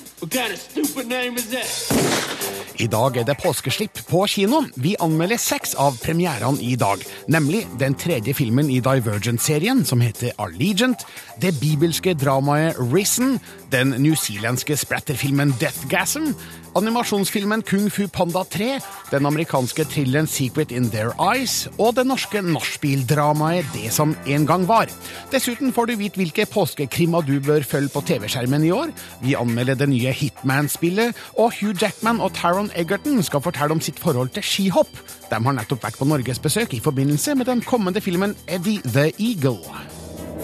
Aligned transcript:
I 2.76 2.86
dag 2.92 3.16
er 3.16 3.24
det 3.24 3.38
påskeslipp 3.40 4.02
på 4.10 4.26
kino. 4.28 4.58
Vi 4.76 4.90
anmelder 5.00 5.40
seks 5.40 5.72
av 5.80 5.96
premierene 6.02 6.60
i 6.60 6.74
dag. 6.76 7.00
Nemlig 7.32 7.62
den 7.80 7.96
tredje 7.96 8.34
filmen 8.36 8.68
i 8.68 8.82
Divergent-serien, 8.84 9.80
som 9.88 10.02
heter 10.04 10.36
Allegiant, 10.36 11.06
det 11.40 11.54
bibelske 11.56 12.12
dramaet 12.20 12.76
Risen, 12.92 13.38
den 13.72 13.96
newzealandske 13.96 14.76
splatterfilmen 14.76 15.54
Deathgasm, 15.60 16.34
animasjonsfilmen 16.76 17.62
Kung 17.62 17.88
Fu 17.90 18.06
Panda 18.08 18.44
3, 18.44 18.78
den 19.10 19.26
amerikanske 19.26 19.86
thrilleren 19.88 20.28
Secret 20.28 20.72
in 20.72 20.90
Their 20.90 21.14
Eyes 21.20 21.66
og 21.78 21.94
det 21.96 22.06
norske 22.06 22.42
nachspiel-dramaet 22.44 23.68
Det 23.74 23.90
som 23.94 24.14
en 24.26 24.46
gang 24.46 24.66
var. 24.68 24.90
Dessuten 25.32 25.72
får 25.72 25.90
du 25.90 25.94
vite 26.00 26.20
hvilke 26.20 26.46
påskekrimmer 26.50 27.24
du 27.26 27.38
bør 27.40 27.64
følge 27.66 27.92
på 27.94 28.04
TV-skjermen 28.06 28.66
i 28.66 28.72
år. 28.74 28.92
Vi 29.22 29.36
anmelder 29.38 29.78
det 29.78 29.88
nye 29.90 30.12
Hitman-spillet, 30.12 31.16
og 31.40 31.52
Hugh 31.60 31.76
Jackman 31.80 32.20
og 32.20 32.34
Taron 32.36 32.70
Egerton 32.76 33.22
skal 33.24 33.44
fortelle 33.44 33.76
om 33.76 33.80
sitt 33.80 34.00
forhold 34.02 34.34
til 34.36 34.44
skihopp. 34.44 35.00
De 35.30 35.40
har 35.40 35.56
nettopp 35.56 35.84
vært 35.86 36.00
på 36.00 36.08
norgesbesøk 36.08 36.76
i 36.76 36.82
forbindelse 36.84 37.34
med 37.34 37.48
den 37.48 37.64
kommende 37.64 38.00
filmen 38.04 38.36
Eddie 38.48 38.82
the 38.84 39.10
Eagle. 39.18 39.62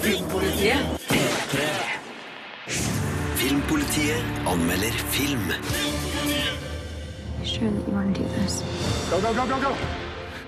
Filmpolitiet. 0.02 0.78
Filmpolitiet 3.36 4.24
anmelder 4.46 5.05
film. 5.11 6.11
Sure 7.45 7.71
that 7.71 7.89
you 7.89 7.95
want 7.95 8.15
to 8.15 8.23
do 8.23 8.29
this. 8.29 8.62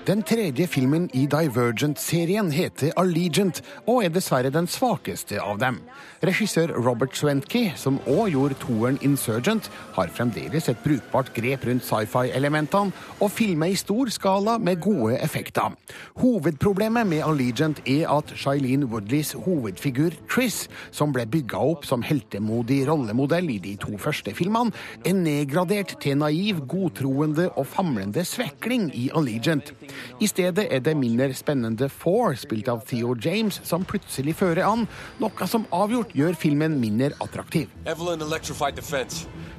Den 0.05 0.19
tredje 0.21 0.67
filmen 0.69 1.07
i 1.17 1.23
Divergent-serien 1.25 2.51
heter 2.53 2.91
Allegiant, 3.01 3.63
og 3.89 4.03
er 4.05 4.11
dessverre 4.13 4.51
den 4.53 4.67
svakeste 4.69 5.39
av 5.41 5.57
dem. 5.57 5.79
Regissør 6.21 6.75
Robert 6.77 7.15
Swentke, 7.17 7.71
som 7.73 7.97
òg 8.05 8.35
gjorde 8.35 8.57
toeren 8.61 8.99
Insurgent, 9.01 9.71
har 9.95 10.11
fremdeles 10.13 10.69
et 10.69 10.83
brukbart 10.83 11.31
grep 11.33 11.65
rundt 11.65 11.87
sci-fi-elementene, 11.87 12.93
og 13.17 13.33
filmer 13.33 13.73
i 13.73 13.79
stor 13.81 14.11
skala 14.13 14.59
med 14.61 14.83
gode 14.85 15.17
effekter. 15.25 15.73
Hovedproblemet 16.21 17.09
med 17.09 17.25
Allegiant 17.25 17.81
er 17.89 18.05
at 18.13 18.35
Shailene 18.37 18.85
Woodleys 18.91 19.33
hovedfigur 19.33 20.13
Triss, 20.29 20.67
som 20.93 21.17
ble 21.17 21.25
bygga 21.25 21.63
opp 21.73 21.89
som 21.89 22.05
heltemodig 22.05 22.83
rollemodell 22.91 23.49
i 23.55 23.57
de 23.65 23.73
to 23.81 23.97
første 23.97 24.37
filmene, 24.37 24.69
er 25.01 25.17
nedgradert 25.17 25.97
til 26.05 26.21
naiv, 26.21 26.61
godtroende 26.69 27.49
og 27.55 27.65
famlende 27.73 28.21
svekling 28.21 28.91
i 28.93 29.09
Allegiant. 29.17 29.73
I 30.19 30.27
stedet 30.27 30.67
er 30.71 30.83
det 30.83 30.95
mindre 30.97 31.33
spennende 31.33 31.89
Four, 31.89 32.35
spilt 32.39 32.69
av 32.71 32.85
Theo 32.87 33.15
James, 33.15 33.61
som 33.63 33.85
plutselig 33.87 34.35
fører 34.39 34.65
an, 34.67 34.87
noe 35.21 35.49
som 35.49 35.67
avgjort 35.75 36.15
gjør 36.15 36.37
filmen 36.39 36.79
mindre 36.81 37.13
attraktiv. 37.23 37.69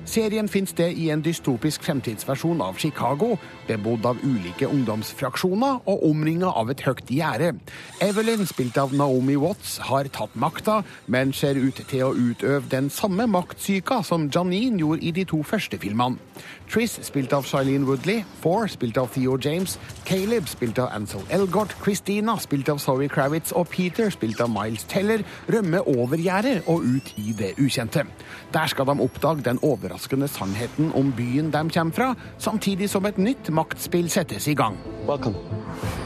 Serien 0.06 0.46
finner 0.46 0.70
sted 0.70 0.98
i 1.02 1.08
en 1.10 1.22
dystopisk 1.24 1.82
fremtidsversjon 1.82 2.60
av 2.62 2.78
Chicago, 2.78 3.32
bebodd 3.66 4.06
av 4.06 4.20
ulike 4.22 4.68
ungdomsfraksjoner 4.70 5.80
og 5.90 6.04
omringa 6.06 6.52
av 6.54 6.70
et 6.70 6.84
høyt 6.86 7.10
gjerde. 7.10 7.56
Evelyn, 8.04 8.46
spilt 8.46 8.78
av 8.78 8.94
Naomi 8.94 9.34
Watts, 9.40 9.80
har 9.88 10.06
tatt 10.14 10.36
makta, 10.38 10.82
men 11.10 11.34
ser 11.34 11.58
ut 11.58 11.82
til 11.90 12.06
å 12.06 12.14
utøve 12.14 12.70
den 12.70 12.90
samme 12.92 13.26
maktsyka 13.26 14.02
som 14.06 14.30
Janine 14.30 14.78
gjorde 14.84 15.02
i 15.02 15.14
de 15.16 15.26
to 15.26 15.42
første 15.42 15.80
filmene. 15.82 16.22
Triss, 16.70 16.98
spilt 17.06 17.32
av 17.32 17.46
Shailene 17.46 17.86
Woodley, 17.86 18.24
Four, 18.42 18.66
spilt 18.68 18.98
av 18.98 19.08
Theo 19.14 19.38
James, 19.38 19.78
Caleb, 20.04 20.48
spilt 20.48 20.78
av 20.78 20.90
Ansel 20.94 21.22
Elgort, 21.30 21.74
Christina, 21.82 22.36
spilt 22.42 22.68
av 22.68 22.80
Zoe 22.82 23.08
Kravitz, 23.08 23.52
og 23.56 23.68
Peter, 23.70 24.10
spilt 24.10 24.40
av 24.42 24.50
Miles 24.52 24.84
Teller, 24.90 25.24
rømme 25.48 25.82
over 25.86 26.20
gjerdet 26.20 26.66
og 26.66 26.84
ut 26.84 27.12
i 27.22 27.34
det 27.38 27.54
ukjente. 27.62 28.06
Der 28.54 28.72
skal 28.72 28.90
de 28.90 28.98
oppdage 29.00 29.46
den 29.46 29.62
overraskende 29.62 30.28
sannheten 30.28 30.92
om 30.98 31.12
byen 31.16 31.52
de 31.54 31.64
kommer 31.70 31.96
fra, 31.96 32.12
samtidig 32.38 32.90
som 32.90 33.06
et 33.06 33.18
nytt 33.18 33.50
maktspill 33.54 34.10
settes 34.10 34.48
i 34.50 34.54
gang. 34.58 34.78
Welcome. 35.06 35.36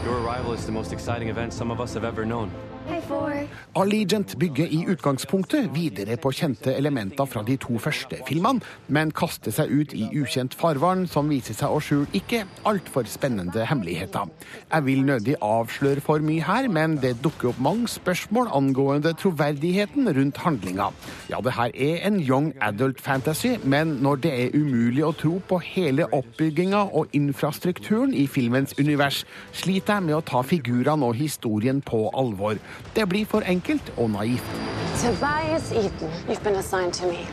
Your 0.04 0.20
arrival 0.20 0.52
is 0.52 0.66
the 0.66 0.72
most 0.72 0.92
exciting 0.92 1.30
event 1.30 1.52
some 1.52 1.70
of 1.70 1.80
us 1.80 1.94
have 1.94 2.04
ever 2.04 2.24
known. 2.24 2.50
Allegiant 3.76 4.38
bygger 4.38 4.66
i 4.66 4.84
utgangspunktet 4.88 5.68
videre 5.74 6.16
på 6.20 6.30
kjente 6.34 6.72
elementer 6.74 7.26
fra 7.28 7.42
de 7.46 7.54
to 7.60 7.78
første 7.78 8.18
filmene, 8.26 8.64
men 8.88 9.12
kaster 9.14 9.54
seg 9.54 9.70
ut 9.70 9.92
i 9.94 10.08
ukjent 10.18 10.56
farvann 10.58 11.04
som 11.10 11.30
viser 11.30 11.54
seg 11.54 11.70
å 11.70 11.80
skjule 11.84 12.08
ikke 12.16 12.42
altfor 12.66 13.06
spennende 13.10 13.66
hemmeligheter. 13.68 14.30
Jeg 14.72 14.86
vil 14.86 15.04
nødig 15.06 15.36
avsløre 15.44 16.02
for 16.04 16.24
mye 16.24 16.44
her, 16.46 16.68
men 16.72 16.96
det 17.02 17.16
dukker 17.24 17.52
opp 17.52 17.60
mange 17.62 17.90
spørsmål 17.90 18.50
angående 18.58 19.12
troverdigheten 19.18 20.10
rundt 20.16 20.42
handlinga. 20.44 20.90
Ja, 21.30 21.42
det 21.44 21.54
her 21.54 21.70
er 21.74 22.06
en 22.08 22.18
young 22.20 22.50
adult 22.60 23.00
fantasy, 23.00 23.54
men 23.64 23.98
når 24.02 24.24
det 24.26 24.34
er 24.34 24.58
umulig 24.58 25.06
å 25.06 25.14
tro 25.14 25.36
på 25.48 25.60
hele 25.62 26.08
oppbygginga 26.16 26.86
og 26.96 27.14
infrastrukturen 27.16 28.14
i 28.14 28.26
filmens 28.26 28.74
univers, 28.80 29.22
sliter 29.52 29.98
jeg 30.00 30.08
med 30.08 30.18
å 30.18 30.24
ta 30.26 30.42
figurene 30.42 31.06
og 31.06 31.18
historien 31.20 31.84
på 31.84 32.08
alvor. 32.14 32.58
Det 32.96 33.08
blir 33.08 33.26
for 33.26 33.40
enkelt 33.46 33.92
og 33.96 34.10
naivt. 34.10 34.50
Tobias 35.00 35.72
Eaton, 35.72 36.10
you've 36.28 36.42
been 36.44 36.56
assigned 36.56 36.92
to 36.92 37.06
me. 37.06 37.26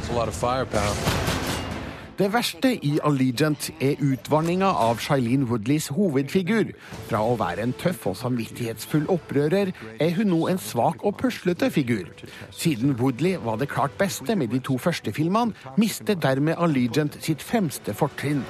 It's 0.00 0.10
a 0.10 0.14
lot 0.14 0.28
of 0.28 0.34
firepower. 0.34 1.24
Det 2.18 2.28
verste 2.30 2.70
i 2.86 2.92
Allegiant 3.02 3.70
er 3.82 3.98
utvanninga 3.98 4.68
av 4.70 5.00
Shailene 5.02 5.48
Woodleys 5.50 5.88
hovedfigur. 5.96 6.70
Fra 7.08 7.22
å 7.26 7.32
være 7.40 7.64
en 7.66 7.72
tøff 7.74 8.06
og 8.06 8.14
samvittighetsfull 8.20 9.08
opprører, 9.10 9.72
er 9.98 10.14
hun 10.14 10.30
nå 10.30 10.38
en 10.52 10.60
svak 10.62 11.02
og 11.02 11.16
puslete 11.18 11.72
figur. 11.74 12.06
Siden 12.54 12.94
Woodley 13.00 13.34
var 13.42 13.58
det 13.58 13.68
klart 13.72 13.98
beste 13.98 14.36
med 14.38 14.54
de 14.54 14.62
to 14.62 14.78
første 14.78 15.12
filmene, 15.12 15.58
mister 15.76 16.14
dermed 16.14 16.54
Allegiant 16.54 17.18
sitt 17.24 17.42
fremste 17.42 17.94
fortrinn. 17.98 18.44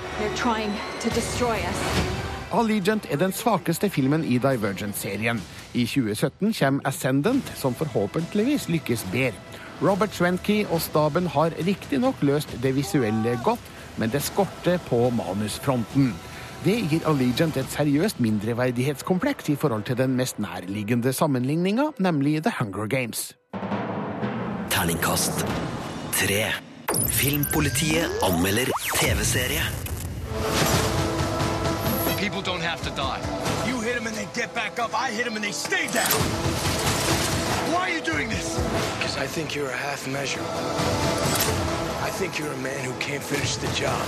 Allegiant 2.54 3.06
er 3.10 3.18
den 3.18 3.32
svakeste 3.34 3.88
filmen 3.90 4.22
i 4.24 4.36
Divergent-serien. 4.38 5.40
I 5.74 5.86
2017 5.90 6.52
kommer 6.54 6.86
Ascendant, 6.86 7.48
som 7.58 7.74
forhåpentligvis 7.74 8.68
lykkes 8.68 9.06
bedre. 9.12 9.34
Robert 9.82 10.14
Schwenke 10.14 10.60
og 10.70 10.80
staben 10.80 11.26
har 11.26 11.56
riktignok 11.66 12.22
løst 12.22 12.54
det 12.62 12.76
visuelle 12.76 13.34
godt, 13.44 13.64
men 13.98 14.12
det 14.12 14.22
skorter 14.22 14.78
på 14.86 15.10
manusfronten. 15.10 16.12
Det 16.64 16.76
gir 16.90 17.08
Allegiant 17.10 17.56
et 17.58 17.74
seriøst 17.74 18.20
mindreverdighetskompleks 18.22 19.50
i 19.50 19.56
forhold 19.58 19.82
til 19.90 19.98
den 19.98 20.14
mest 20.16 20.38
nærliggende 20.38 21.12
sammenligninga, 21.12 21.90
nemlig 21.98 22.42
The 22.42 22.54
Hunger 22.60 22.86
Games. 22.86 23.32
Terningkast 24.70 25.46
tre. 26.12 26.44
Filmpolitiet 27.10 28.06
anmelder 28.22 28.70
TV-serie. 28.94 30.83
People 32.34 32.52
don't 32.52 32.62
have 32.62 32.82
to 32.82 32.90
die. 32.96 33.20
You 33.64 33.80
hit 33.80 33.94
them 33.94 34.08
and 34.08 34.16
they 34.16 34.26
get 34.34 34.52
back 34.56 34.80
up. 34.80 34.92
I 34.92 35.12
hit 35.12 35.24
them 35.24 35.36
and 35.36 35.44
they 35.44 35.52
stay 35.52 35.86
down. 35.92 36.10
Why 37.70 37.82
are 37.82 37.94
you 37.94 38.00
doing 38.00 38.28
this? 38.28 38.58
Because 38.96 39.16
I 39.16 39.24
think 39.24 39.54
you're 39.54 39.70
a 39.70 39.76
half 39.76 40.08
measure. 40.08 40.42
I 42.02 42.10
think 42.10 42.40
you're 42.40 42.52
a 42.52 42.56
man 42.56 42.84
who 42.84 42.92
can't 42.98 43.22
finish 43.22 43.54
the 43.54 43.68
job. 43.68 44.02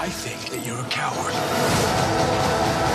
I 0.00 0.08
think 0.08 0.40
that 0.52 0.66
you're 0.66 0.80
a 0.80 0.88
coward. 0.88 2.87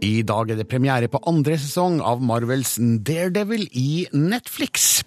I 0.00 0.22
dag 0.24 0.48
er 0.48 0.56
det 0.56 0.68
premiere 0.70 1.10
på 1.12 1.20
andre 1.28 1.58
sesong 1.60 1.98
av 2.00 2.22
Marvels 2.24 2.78
Daredevil 2.80 3.66
i 3.76 4.06
Netflix. 4.16 5.02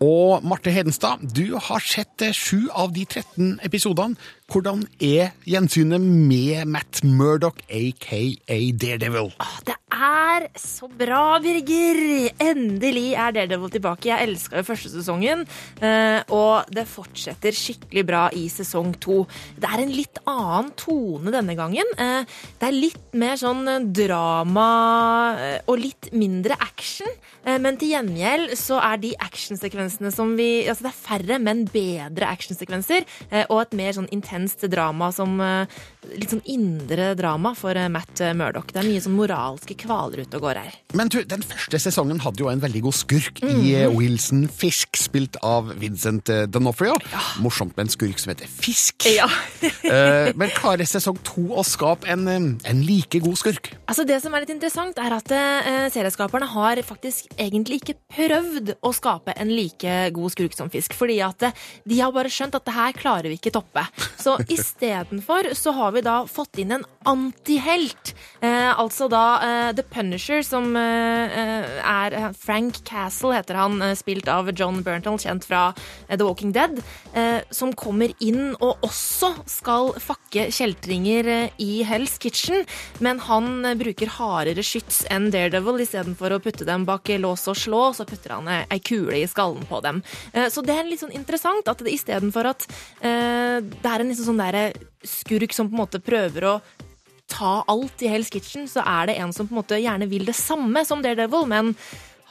Og 0.00 0.46
Marte 0.46 0.70
Hedenstad, 0.72 1.24
du 1.34 1.58
har 1.58 1.82
sett 1.84 2.22
eh, 2.22 2.32
sju 2.32 2.70
av 2.70 2.94
de 2.94 3.02
13 3.04 3.58
episodene. 3.66 4.14
Hvordan 4.50 4.86
er 5.02 5.34
gjensynet 5.50 6.00
med 6.00 6.70
Matt 6.70 7.02
Murdoch, 7.04 7.58
aka 7.68 8.22
Daredevil? 8.80 9.34
Åh, 9.34 9.58
Det 9.66 9.76
er 9.90 10.46
så 10.58 10.88
bra, 10.88 11.38
Birger! 11.42 11.98
Endelig 12.40 13.12
er 13.18 13.34
Daredevil 13.34 13.72
tilbake. 13.74 14.08
Jeg 14.10 14.28
elska 14.28 14.60
jo 14.60 14.66
første 14.66 14.90
sesongen, 14.92 15.44
eh, 15.82 16.20
og 16.32 16.70
det 16.72 16.86
fortsetter 16.88 17.54
skikkelig 17.56 18.04
bra 18.06 18.22
i 18.36 18.46
sesong 18.52 18.94
to. 19.02 19.24
Det 19.58 19.68
er 19.68 19.82
en 19.82 19.94
litt 19.94 20.20
annen 20.30 20.70
tone 20.78 21.34
denne 21.34 21.56
gangen. 21.58 21.86
Eh, 21.98 22.24
Det 22.60 22.68
er 22.68 22.76
litt 22.76 23.14
mer 23.14 23.36
sånn 23.36 23.92
drama 23.92 25.36
eh, 25.38 25.60
og 25.66 25.78
litt 25.78 26.10
mindre 26.12 26.56
action. 26.60 27.08
Men 27.44 27.78
til 27.80 27.94
gjengjeld 27.94 28.52
så 28.60 28.76
er 28.84 28.98
de 29.00 29.14
actionsekvensene 29.16 30.10
som 30.12 30.34
vi 30.36 30.68
Altså 30.68 30.84
det 30.84 30.90
er 30.90 30.98
færre, 31.00 31.38
men 31.40 31.64
bedre 31.64 32.28
actionsekvenser. 32.28 33.06
Og 33.48 33.62
et 33.62 33.72
mer 33.72 33.94
sånn 33.96 34.10
intenst 34.12 34.60
drama 34.68 35.08
som 35.10 35.40
Litt 36.16 36.30
sånn 36.32 36.40
indre 36.48 37.10
drama 37.18 37.52
for 37.58 37.76
eh, 37.76 37.88
Matt 37.92 38.22
Murdoch. 38.36 38.70
Det 38.72 38.80
er 38.80 38.88
mye 38.88 39.02
sånn 39.04 39.16
moralske 39.18 39.76
kvaler 39.76 40.22
ute 40.24 40.38
og 40.38 40.46
går 40.46 40.60
her. 40.62 40.78
Men 40.96 41.10
du, 41.12 41.18
den 41.28 41.42
første 41.44 41.78
sesongen 41.82 42.22
hadde 42.24 42.40
jo 42.40 42.48
en 42.48 42.62
veldig 42.62 42.80
god 42.86 42.96
skurk 42.96 43.42
i 43.44 43.50
Mhm. 43.50 43.66
eh, 43.74 43.88
Wilson 43.92 44.46
Fisk, 44.48 44.96
spilt 44.96 45.36
av 45.42 45.74
Vincent 45.78 46.24
Donofrio. 46.24 46.70
D'Onofrio. 46.70 46.94
Morsomt 47.42 47.76
med 47.76 47.86
en 47.86 47.92
skurk 47.92 48.18
som 48.18 48.30
heter 48.34 48.46
Fisk. 48.48 49.04
Ja. 49.12 49.28
Eh, 49.90 50.30
Men 50.38 50.50
klarer 50.54 50.86
sesong 50.86 51.16
to 51.26 51.42
å 51.58 51.62
skape 51.66 52.06
en, 52.12 52.28
eh, 52.28 52.68
en 52.70 52.82
like 52.86 53.18
god 53.20 53.36
skurk? 53.40 53.72
Altså 53.90 54.04
Det 54.06 54.20
som 54.22 54.32
er 54.34 54.44
litt 54.44 54.52
interessant, 54.54 54.96
er 55.02 55.12
at 55.16 55.32
eh, 55.34 55.88
serieskaperne 55.90 56.46
har 56.52 56.76
faktisk 56.86 57.26
egentlig 57.36 57.80
ikke 57.82 57.96
prøvd 58.14 58.74
å 58.86 58.92
skape 58.94 59.34
en 59.36 59.50
like 59.50 59.96
god 60.14 60.30
skurk 60.30 60.54
som 60.54 60.70
fisk. 60.70 60.94
Fordi 60.94 61.18
at 61.26 61.42
eh, 61.48 61.52
de 61.88 61.98
har 62.00 62.12
bare 62.14 62.30
skjønt 62.30 62.54
at 62.54 62.64
det 62.68 62.74
her 62.76 62.92
klarer 62.92 63.28
vi 63.32 63.38
ikke 63.40 63.52
toppe. 63.56 63.82
Så 64.20 64.36
istedenfor 64.54 65.50
så 65.58 65.74
har 65.74 65.89
vi 65.90 66.02
da 66.04 66.26
fått 66.26 66.58
inn 66.62 66.72
en 66.78 66.84
antihelt. 67.08 68.12
Eh, 68.40 68.78
altså 68.78 69.06
da 69.08 69.22
eh, 69.40 69.70
The 69.76 69.84
Punisher, 69.88 70.42
som 70.44 70.74
eh, 70.76 71.32
eh, 71.40 71.78
er 71.80 72.34
Frank 72.36 72.82
Castle, 72.84 73.32
heter 73.36 73.56
han, 73.56 73.78
eh, 73.82 73.94
spilt 73.96 74.28
av 74.28 74.50
John 74.52 74.82
Berntal, 74.84 75.16
kjent 75.20 75.46
fra 75.48 75.62
eh, 76.08 76.16
The 76.16 76.26
Walking 76.26 76.52
Dead, 76.52 76.80
som 77.50 77.72
kommer 77.74 78.12
inn 78.22 78.52
og 78.62 78.84
også 78.86 79.30
skal 79.50 79.90
fakke 80.00 80.46
kjeltringer 80.54 81.50
i 81.60 81.82
Hell's 81.86 82.16
Kitchen, 82.22 82.64
men 83.02 83.18
han 83.26 83.64
bruker 83.80 84.12
hardere 84.14 84.62
skyts 84.64 85.02
enn 85.10 85.30
Daredevil. 85.32 85.80
Istedenfor 85.82 86.36
å 86.36 86.40
putte 86.42 86.66
dem 86.68 86.84
bak 86.88 87.10
lås 87.20 87.46
og 87.50 87.58
slå, 87.58 87.82
så 87.96 88.06
putter 88.08 88.36
han 88.36 88.50
ei 88.52 88.78
kule 88.78 89.18
i 89.18 89.26
skallen 89.30 89.66
på 89.68 89.80
dem. 89.84 90.02
Så 90.52 90.62
det 90.66 90.76
er 90.76 90.88
litt 90.88 91.02
sånn 91.02 91.16
interessant 91.16 91.68
at 91.70 91.82
istedenfor 91.82 92.52
at 92.52 92.68
det 93.00 93.90
er 93.90 94.04
en 94.04 94.12
liksom 94.12 94.30
sånn 94.30 94.44
derre 94.44 94.68
skurk 95.06 95.56
som 95.56 95.68
på 95.70 95.74
en 95.76 95.82
måte 95.82 96.02
prøver 96.04 96.46
å 96.46 96.54
ta 97.30 97.60
alt 97.70 98.02
i 98.04 98.10
Hell's 98.10 98.30
Kitchen, 98.32 98.68
så 98.68 98.84
er 98.86 99.10
det 99.10 99.18
en 99.20 99.32
som 99.34 99.48
på 99.48 99.54
en 99.54 99.62
måte 99.62 99.80
gjerne 99.80 100.08
vil 100.10 100.26
det 100.28 100.36
samme 100.38 100.84
som 100.86 101.02
Daredevil, 101.04 101.46
men 101.50 101.74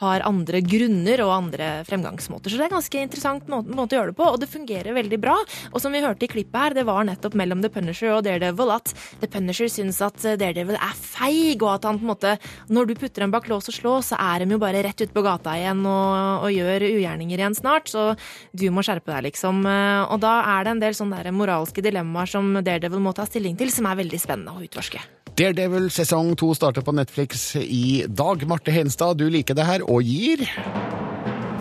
har 0.00 0.24
andre 0.26 0.62
grunner 0.64 1.22
og 1.24 1.32
andre 1.34 1.68
fremgangsmåter. 1.88 2.50
Så 2.50 2.58
det 2.58 2.66
er 2.66 2.70
en 2.70 2.78
ganske 2.78 3.02
interessant 3.04 3.50
måte, 3.52 3.74
måte 3.76 3.96
å 3.96 4.00
gjøre 4.00 4.12
det 4.12 4.18
på, 4.20 4.28
og 4.28 4.40
det 4.40 4.50
fungerer 4.50 4.96
veldig 4.96 5.20
bra. 5.20 5.36
Og 5.72 5.82
som 5.82 5.94
vi 5.94 6.02
hørte 6.04 6.26
i 6.26 6.30
klippet 6.32 6.60
her, 6.60 6.76
det 6.76 6.86
var 6.88 7.04
nettopp 7.08 7.36
mellom 7.38 7.62
The 7.64 7.72
Punisher 7.72 8.14
og 8.14 8.24
Daredevil 8.26 8.74
at 8.74 8.94
The 9.20 9.30
Punisher 9.30 9.70
syns 9.72 10.00
at 10.04 10.18
Daredevil 10.40 10.78
er 10.78 10.96
feig, 10.96 11.60
og 11.60 11.74
at 11.76 11.88
han 11.88 12.00
på 12.00 12.06
en 12.06 12.12
måte 12.14 12.36
Når 12.70 12.88
du 12.88 12.94
putter 12.98 13.24
dem 13.24 13.32
bak 13.34 13.48
lås 13.50 13.68
og 13.70 13.76
slå, 13.76 13.94
så 14.04 14.18
er 14.20 14.42
de 14.44 14.54
jo 14.54 14.60
bare 14.62 14.82
rett 14.84 15.00
ute 15.00 15.12
på 15.14 15.24
gata 15.24 15.54
igjen 15.58 15.82
og, 15.84 16.46
og 16.46 16.54
gjør 16.54 16.86
ugjerninger 16.88 17.42
igjen 17.42 17.56
snart, 17.56 17.90
så 17.92 18.14
du 18.56 18.66
må 18.72 18.84
skjerpe 18.86 19.12
deg, 19.12 19.30
liksom. 19.30 19.62
Og 19.66 20.18
da 20.22 20.34
er 20.56 20.66
det 20.66 20.76
en 20.76 20.84
del 20.84 20.96
sånne 20.96 21.20
der 21.20 21.36
moralske 21.36 21.84
dilemmaer 21.84 22.30
som 22.30 22.52
Daredevil 22.60 23.02
må 23.04 23.14
ta 23.16 23.28
stilling 23.28 23.58
til, 23.60 23.72
som 23.74 23.88
er 23.90 24.00
veldig 24.00 24.22
spennende 24.22 24.56
å 24.56 24.64
utforske. 24.64 25.19
Daredevil 25.38 25.90
sesong 25.90 26.34
to 26.36 26.54
starter 26.54 26.82
på 26.82 26.92
Netflix 26.92 27.56
i 27.56 28.04
dag. 28.08 28.46
Marte 28.48 28.70
Henstad, 28.74 29.16
du 29.16 29.28
liker 29.30 29.54
det 29.54 29.66
her 29.66 29.84
og 29.86 30.02
gir 30.02 30.42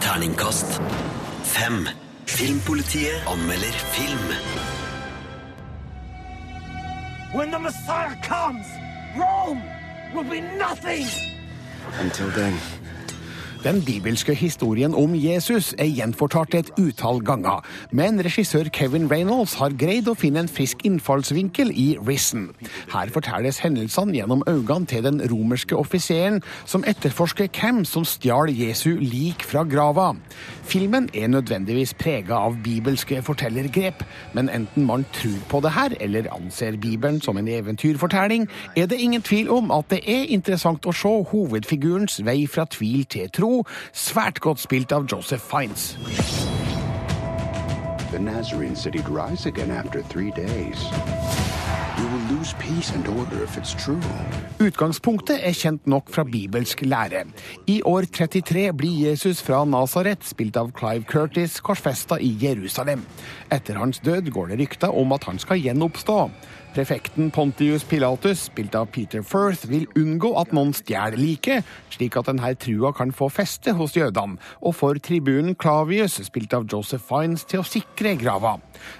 Terningkast 0.03 0.79
fem. 1.43 1.87
Filmpolitiet 2.29 3.25
anmelder 3.27 3.73
film. 3.93 4.29
When 7.33 7.51
the 7.51 7.59
Messiah 7.59 8.15
comes, 8.23 8.65
Rome 9.17 9.61
will 10.15 10.23
be 10.29 10.41
nothing! 10.57 11.05
Until 12.01 12.29
then. 12.31 12.53
Den 13.63 13.81
bibelske 13.83 14.33
historien 14.33 14.93
om 14.95 15.11
Jesus 15.15 15.73
er 15.77 15.89
gjenfortalt 15.91 16.53
et 16.55 16.69
utall 16.79 17.17
ganger, 17.27 17.59
men 17.91 18.21
regissør 18.23 18.69
Kevin 18.71 19.09
Reynolds 19.11 19.57
har 19.59 19.73
greid 19.75 20.07
å 20.07 20.13
finne 20.15 20.45
en 20.45 20.47
frisk 20.47 20.85
innfallsvinkel 20.87 21.73
i 21.75 21.97
Risen. 22.07 22.45
Her 22.93 23.11
fortelles 23.11 23.59
hendelsene 23.59 24.15
gjennom 24.15 24.45
øynene 24.47 24.87
til 24.87 25.03
den 25.03 25.19
romerske 25.27 25.75
offiseren 25.75 26.39
som 26.63 26.85
etterforsker 26.87 27.51
hvem 27.51 27.81
som 27.83 28.05
stjal 28.07 28.47
Jesu 28.47 28.93
lik 28.95 29.43
fra 29.43 29.65
grava. 29.67 30.13
Filmen 30.63 31.09
er 31.13 31.27
nødvendigvis 31.27 31.97
prega 31.99 32.39
av 32.39 32.55
bibelske 32.63 33.19
fortellergrep, 33.27 34.05
men 34.39 34.47
enten 34.55 34.87
man 34.87 35.03
tror 35.17 35.43
på 35.51 35.59
det 35.65 35.73
her, 35.75 35.97
eller 35.99 36.31
anser 36.31 36.79
Bibelen 36.79 37.19
som 37.21 37.37
en 37.37 37.51
eventyrfortelling, 37.51 38.47
er 38.77 38.87
det 38.87 39.03
ingen 39.03 39.21
tvil 39.21 39.51
om 39.51 39.75
at 39.75 39.91
det 39.91 39.99
er 40.07 40.31
interessant 40.31 40.87
å 40.87 40.95
se 40.95 41.11
hovedfigurens 41.33 42.21
vei 42.23 42.45
fra 42.47 42.69
tvil 42.69 43.03
til 43.09 43.27
tro, 43.35 43.48
svært 43.93 44.39
godt 44.43 44.59
spilt 44.63 44.91
av 44.95 45.07
Joseph 45.11 45.43
Fiends. 45.43 45.95
The 48.11 48.19
Nazarene 48.19 48.75
he'd 48.75 49.09
rise 49.09 49.45
again 49.45 49.71
after 49.71 50.01
three 50.01 50.31
days. 50.31 50.79
We 51.99 52.05
will 52.05 52.37
lose 52.37 52.53
peace 52.59 52.95
and 52.95 53.07
order 53.07 53.43
if 53.43 53.57
it's 53.57 53.75
true. 53.75 53.99
Utgangspunktet 54.59 55.41
er 55.43 55.53
kjent 55.55 55.87
nok 55.87 56.07
fra 56.11 56.23
bibelsk 56.23 56.81
lære. 56.87 57.25
I 57.67 57.81
år 57.85 58.07
33 58.07 58.69
blir 58.77 59.09
Jesus 59.09 59.41
fra 59.43 59.65
Nasaret, 59.67 60.23
spilt 60.23 60.57
av 60.57 60.71
Clive 60.75 61.03
Curtis, 61.03 61.59
korsfesta 61.59 62.15
i 62.23 62.31
Jerusalem. 62.41 63.03
Etter 63.51 63.79
hans 63.79 63.99
død 63.99 64.31
går 64.31 64.53
det 64.53 64.59
rykter 64.61 64.95
om 64.95 65.11
at 65.11 65.27
han 65.27 65.39
skal 65.39 65.59
gjenoppstå. 65.59 66.19
Prefekten 66.69 67.31
Pontius 67.33 67.83
Pilatus, 67.83 68.43
spilt 68.45 68.75
av 68.77 68.91
Peter 68.93 69.23
Firth, 69.25 69.65
vil 69.71 69.87
unngå 69.97 70.29
at 70.37 70.51
noen 70.53 70.69
stjeler 70.77 71.17
liket, 71.17 71.65
slik 71.89 72.13
at 72.19 72.29
denne 72.29 72.51
trua 72.61 72.91
kan 72.93 73.09
få 73.15 73.25
feste 73.33 73.73
hos 73.73 73.97
jødene, 73.97 74.37
og 74.61 74.75
får 74.77 75.01
tribunen 75.07 75.57
Clavius, 75.57 76.19
spilt 76.27 76.53
av 76.53 76.67
Joseph 76.69 77.07
Fines, 77.09 77.47
til 77.49 77.63
å 77.63 77.67
sikre 77.67 78.13
grava. 78.21 78.59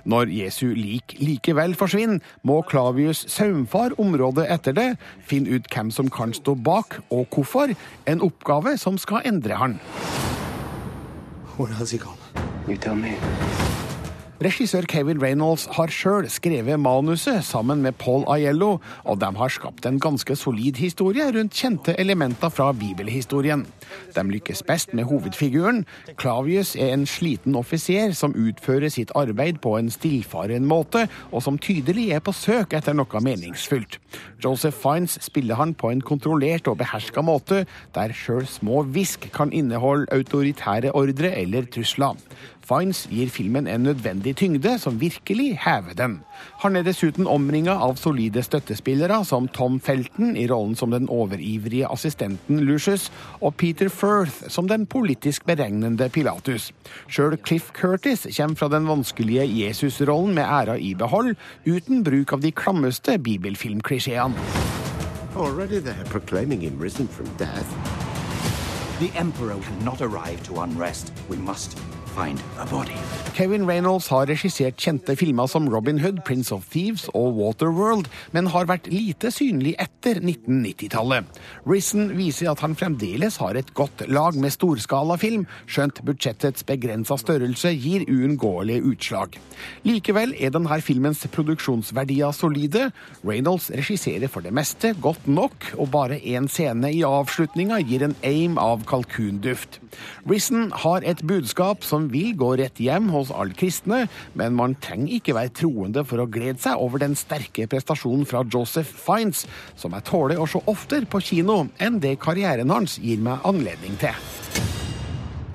Når 0.10 0.34
Jesu 0.34 0.66
lik 0.74 1.14
likevel 1.22 1.78
forsvinner, 1.78 2.24
må 2.42 2.64
Clavius 2.66 3.28
saumfare 3.30 4.00
området 4.02 4.50
etter 4.50 4.74
det, 4.74 4.90
finne 5.22 5.54
ut 5.54 5.70
hvem 5.70 5.94
som 5.94 6.10
kan 6.10 6.34
stå 6.34 6.58
bak, 6.58 7.04
og 7.14 7.30
hvorfor, 7.30 7.78
en 8.10 8.26
oppgave 8.26 8.80
som 8.82 8.98
skal 8.98 9.22
endre 9.30 9.62
han. 9.62 9.78
Where 11.60 11.74
has 11.74 11.92
he 11.92 12.00
gone? 12.00 12.18
You 12.68 12.78
tell 12.78 12.96
me. 12.96 13.18
Regissør 14.40 14.86
Kevin 14.88 15.20
Reynolds 15.20 15.66
har 15.76 15.92
sjøl 15.92 16.24
skrevet 16.32 16.80
manuset 16.80 17.42
sammen 17.44 17.82
med 17.84 17.98
Paul 18.00 18.22
Aiello, 18.32 18.78
og 19.04 19.18
de 19.20 19.28
har 19.36 19.52
skapt 19.52 19.84
en 19.84 19.98
ganske 20.00 20.36
solid 20.40 20.78
historie 20.80 21.26
rundt 21.36 21.58
kjente 21.60 21.92
elementer 22.00 22.48
fra 22.48 22.70
bibelhistorien. 22.72 23.66
De 24.16 24.24
lykkes 24.24 24.62
best 24.64 24.94
med 24.96 25.10
hovedfiguren. 25.10 25.82
Clavius 26.22 26.72
er 26.80 26.94
en 26.94 27.04
sliten 27.04 27.58
offiser 27.60 28.14
som 28.16 28.32
utfører 28.32 28.88
sitt 28.94 29.12
arbeid 29.20 29.60
på 29.60 29.74
en 29.76 29.92
stillfaren 29.92 30.64
måte, 30.70 31.10
og 31.36 31.44
som 31.44 31.60
tydelig 31.60 32.08
er 32.16 32.24
på 32.24 32.32
søk 32.32 32.78
etter 32.80 32.96
noe 32.96 33.24
meningsfylt. 33.26 33.98
Joseph 34.40 34.80
Fines 34.80 35.18
spiller 35.26 35.60
han 35.60 35.74
på 35.76 35.92
en 35.92 36.00
kontrollert 36.00 36.72
og 36.72 36.80
beherska 36.80 37.26
måte, 37.28 37.66
der 37.92 38.16
sjøl 38.16 38.48
små 38.48 38.86
hvisk 38.88 39.28
kan 39.36 39.52
inneholde 39.52 40.08
autoritære 40.16 40.96
ordre 40.96 41.34
eller 41.44 41.68
trusler. 41.68 42.16
Fiends 42.70 43.08
gir 43.10 43.32
filmen 43.34 43.66
en 43.68 43.88
nødvendig 43.88 44.36
tyngde 44.38 44.76
som 44.78 45.00
virkelig 45.02 45.56
hever 45.64 45.96
den. 45.98 46.20
Han 46.62 46.78
er 46.78 46.86
dessuten 46.86 47.26
omringa 47.26 47.74
av 47.82 47.98
solide 47.98 48.44
støttespillere 48.46 49.24
som 49.26 49.48
Tom 49.50 49.80
Felton 49.82 50.36
i 50.38 50.46
rollen 50.52 50.76
som 50.78 50.94
den 50.94 51.10
overivrige 51.10 51.90
assistenten 51.90 52.62
Lucius, 52.68 53.08
og 53.42 53.56
Peter 53.58 53.90
Firth 53.90 54.46
som 54.54 54.70
den 54.70 54.86
politisk 54.86 55.48
beregnende 55.50 56.12
Pilatus. 56.14 56.70
Sjøl 57.10 57.40
Cliff 57.42 57.72
Curtis 57.74 58.28
kommer 58.38 58.62
fra 58.62 58.70
den 58.70 58.86
vanskelige 58.86 59.48
Jesus-rollen 59.50 60.36
med 60.38 60.46
æra 60.46 60.78
i 60.78 60.94
behold, 60.94 61.36
uten 61.66 62.04
bruk 62.06 62.34
av 62.38 62.46
de 62.46 62.54
klammeste 62.54 63.18
bibelfilmklisjeene. 63.18 64.38
Already 65.36 65.80
they're 65.80 66.06
proclaiming 66.06 66.62
him 66.62 66.78
risen 66.78 67.08
from 67.08 67.26
death. 67.38 67.66
The 69.00 69.10
Emperor 69.18 69.58
cannot 69.62 70.02
arrive 70.02 70.44
to 70.44 70.62
unrest. 70.62 71.14
We 71.30 71.38
must 71.38 71.78
Kevin 73.40 73.64
Reynolds 73.64 74.10
har 74.12 74.26
regissert 74.28 74.82
kjente 74.84 75.14
filmer 75.16 75.48
som 75.48 75.70
Robin 75.72 76.02
Hood, 76.04 76.18
Prince 76.28 76.52
of 76.52 76.66
Thieves 76.74 77.06
og 77.16 77.38
Waterworld, 77.38 78.10
men 78.36 78.50
har 78.52 78.68
vært 78.68 78.90
lite 78.92 79.32
synlig 79.32 79.78
etter 79.80 80.20
1990-tallet. 80.20 81.40
Risen 81.70 82.12
viser 82.18 82.50
at 82.52 82.60
han 82.66 82.76
fremdeles 82.76 83.38
har 83.40 83.56
et 83.56 83.72
godt 83.78 84.04
lag 84.12 84.36
med 84.36 84.52
storskalafilm, 84.52 85.46
skjønt 85.72 86.02
budsjettets 86.04 86.68
begrensa 86.68 87.16
størrelse 87.22 87.72
gir 87.78 88.04
uunngåelige 88.12 88.84
utslag. 88.92 89.40
Likevel 89.88 90.36
er 90.36 90.52
denne 90.52 90.82
filmens 90.84 91.24
produksjonsverdier 91.32 92.36
solide. 92.36 92.90
Reynolds 93.24 93.70
regisserer 93.72 94.28
for 94.28 94.44
det 94.44 94.52
meste 94.56 94.92
godt 95.00 95.32
nok, 95.32 95.72
og 95.80 95.94
bare 95.96 96.20
én 96.20 96.52
scene 96.52 96.92
i 96.92 97.06
avslutninga 97.08 97.80
gir 97.88 98.04
en 98.04 98.18
aim 98.28 98.60
av 98.60 98.84
kalkunduft. 98.90 99.80
Risen 100.28 100.74
har 100.84 101.08
et 101.08 101.24
budskap 101.28 101.88
som 101.88 102.09
vil 102.12 102.34
gå 102.40 102.54
rett 102.60 102.82
hjem 102.82 103.10
hos 103.14 103.32
alle 103.32 103.56
kristne, 103.58 104.04
men 104.40 104.58
man 104.58 104.76
trenger 104.82 105.16
ikke 105.20 105.36
være 105.38 105.54
troende 105.62 106.04
for 106.08 106.24
å 106.24 106.30
glede 106.30 106.60
seg 106.64 106.82
over 106.82 107.02
den 107.04 107.16
sterke 107.20 107.68
prestasjonen 107.70 108.28
fra 108.30 108.44
Joseph 108.46 108.92
Fiends, 109.06 109.46
som 109.80 109.96
jeg 109.96 110.08
tåler 110.10 110.42
å 110.42 110.50
se 110.50 110.62
oftere 110.70 111.10
på 111.10 111.22
kino 111.24 111.62
enn 111.80 112.02
det 112.04 112.18
karrieren 112.22 112.74
hans 112.74 112.98
gir 113.02 113.22
meg 113.24 113.46
anledning 113.48 113.98
til. 114.02 114.16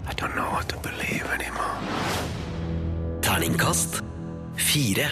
I 0.05 0.13
don't 0.15 0.35
know 0.37 0.51
what 0.53 0.69
to 0.69 0.79
believe 0.85 1.27
anymore. 1.33 1.79
Terningkast 3.25 4.03
fire 4.57 5.09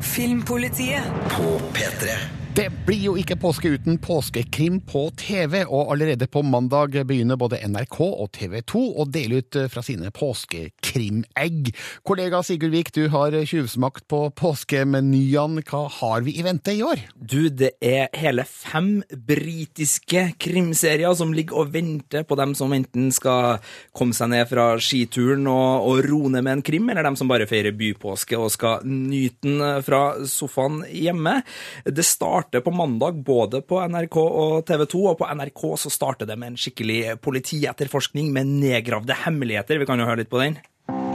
Filmpolitiet. 0.00 1.02
på 1.28 1.60
P3. 1.72 2.43
Det 2.54 2.68
blir 2.86 3.00
jo 3.02 3.12
ikke 3.18 3.34
påske 3.42 3.72
uten 3.74 3.96
påskekrim 3.98 4.76
på 4.86 5.08
TV, 5.18 5.64
og 5.64 5.88
allerede 5.90 6.28
på 6.30 6.38
mandag 6.46 6.92
begynner 7.02 7.34
både 7.34 7.58
NRK 7.66 7.96
og 8.04 8.28
TV 8.36 8.60
2 8.62 8.82
å 9.02 9.06
dele 9.10 9.40
ut 9.42 9.56
fra 9.72 9.82
sine 9.82 10.12
påskekrimegg. 10.14 11.72
Kollega 12.06 12.44
Sigurd 12.46 12.76
Vik, 12.76 12.92
du 12.94 13.08
har 13.10 13.34
tjuvsmakt 13.34 14.06
på 14.06 14.20
påskemenyene. 14.38 15.64
Hva 15.66 15.80
har 15.96 16.22
vi 16.22 16.36
i 16.38 16.44
vente 16.46 16.76
i 16.76 16.84
år? 16.86 17.02
Du, 17.18 17.48
det 17.50 17.72
er 17.82 18.14
hele 18.22 18.46
fem 18.46 19.02
britiske 19.10 20.22
krimserier 20.38 21.18
som 21.18 21.34
ligger 21.34 21.64
og 21.64 21.74
venter 21.74 22.22
på 22.22 22.38
dem 22.38 22.54
som 22.54 22.70
enten 22.78 23.10
skal 23.10 23.58
komme 23.90 24.14
seg 24.14 24.30
ned 24.30 24.46
fra 24.52 24.68
skituren 24.78 25.50
og, 25.50 25.88
og 25.90 26.04
roe 26.06 26.30
ned 26.30 26.46
med 26.46 26.60
en 26.60 26.64
krim, 26.70 26.86
eller 26.86 27.10
dem 27.10 27.18
som 27.18 27.34
bare 27.34 27.50
feirer 27.50 27.74
bypåske 27.74 28.38
og 28.38 28.54
skal 28.54 28.86
nyte 28.86 29.42
den 29.42 29.82
fra 29.82 30.04
sofaen 30.30 30.84
hjemme. 30.86 31.40
Det 31.82 32.06
starter 32.06 32.43
på 32.50 32.70
mandag 32.70 33.24
både 33.24 33.60
på 33.62 33.80
NRK 33.88 34.16
og 34.16 34.66
TV 34.66 34.84
2, 34.86 35.06
og 35.06 35.18
på 35.18 35.28
NRK 35.34 35.62
så 35.78 35.90
starter 35.90 36.26
det 36.26 36.36
med 36.38 36.52
en 36.52 36.56
skikkelig 36.60 37.20
politietterforskning 37.24 38.32
med 38.32 38.46
nedgravde 38.46 39.14
hemmeligheter. 39.24 39.78
Vi 39.78 39.86
kan 39.86 39.98
jo 39.98 40.06
høre 40.06 40.22
litt 40.22 40.30
på 40.30 40.40
den. 40.42 40.58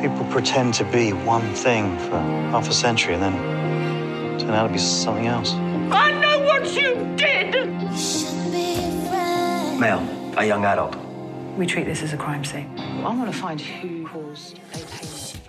People 0.02 0.26
pretend 0.32 0.74
to 0.76 0.86
be 0.92 1.12
one 1.28 1.54
thing 1.56 1.98
for 2.08 2.20
half 2.52 2.70
a 2.70 2.74
century 2.74 3.14
and 3.14 3.22
then 3.22 3.36
turn 4.40 4.56
out 4.56 4.68
to 4.68 4.74
be 4.74 4.80
something 4.80 5.28
else. 5.28 5.54
I 5.92 6.12
know 6.12 6.40
what 6.46 6.66
you 6.76 6.96
did! 7.18 7.56
Male, 9.80 10.04
a 10.38 10.46
young 10.46 10.66
adult. 10.66 10.96
We 11.58 11.66
treat 11.66 11.86
this 11.86 12.04
as 12.04 12.14
a 12.14 12.18
crime 12.18 12.46
scene. 12.46 12.70
I 12.78 13.14
want 13.14 13.32
to 13.32 13.38
find 13.38 13.60
who 13.60 14.08
caused. 14.08 14.60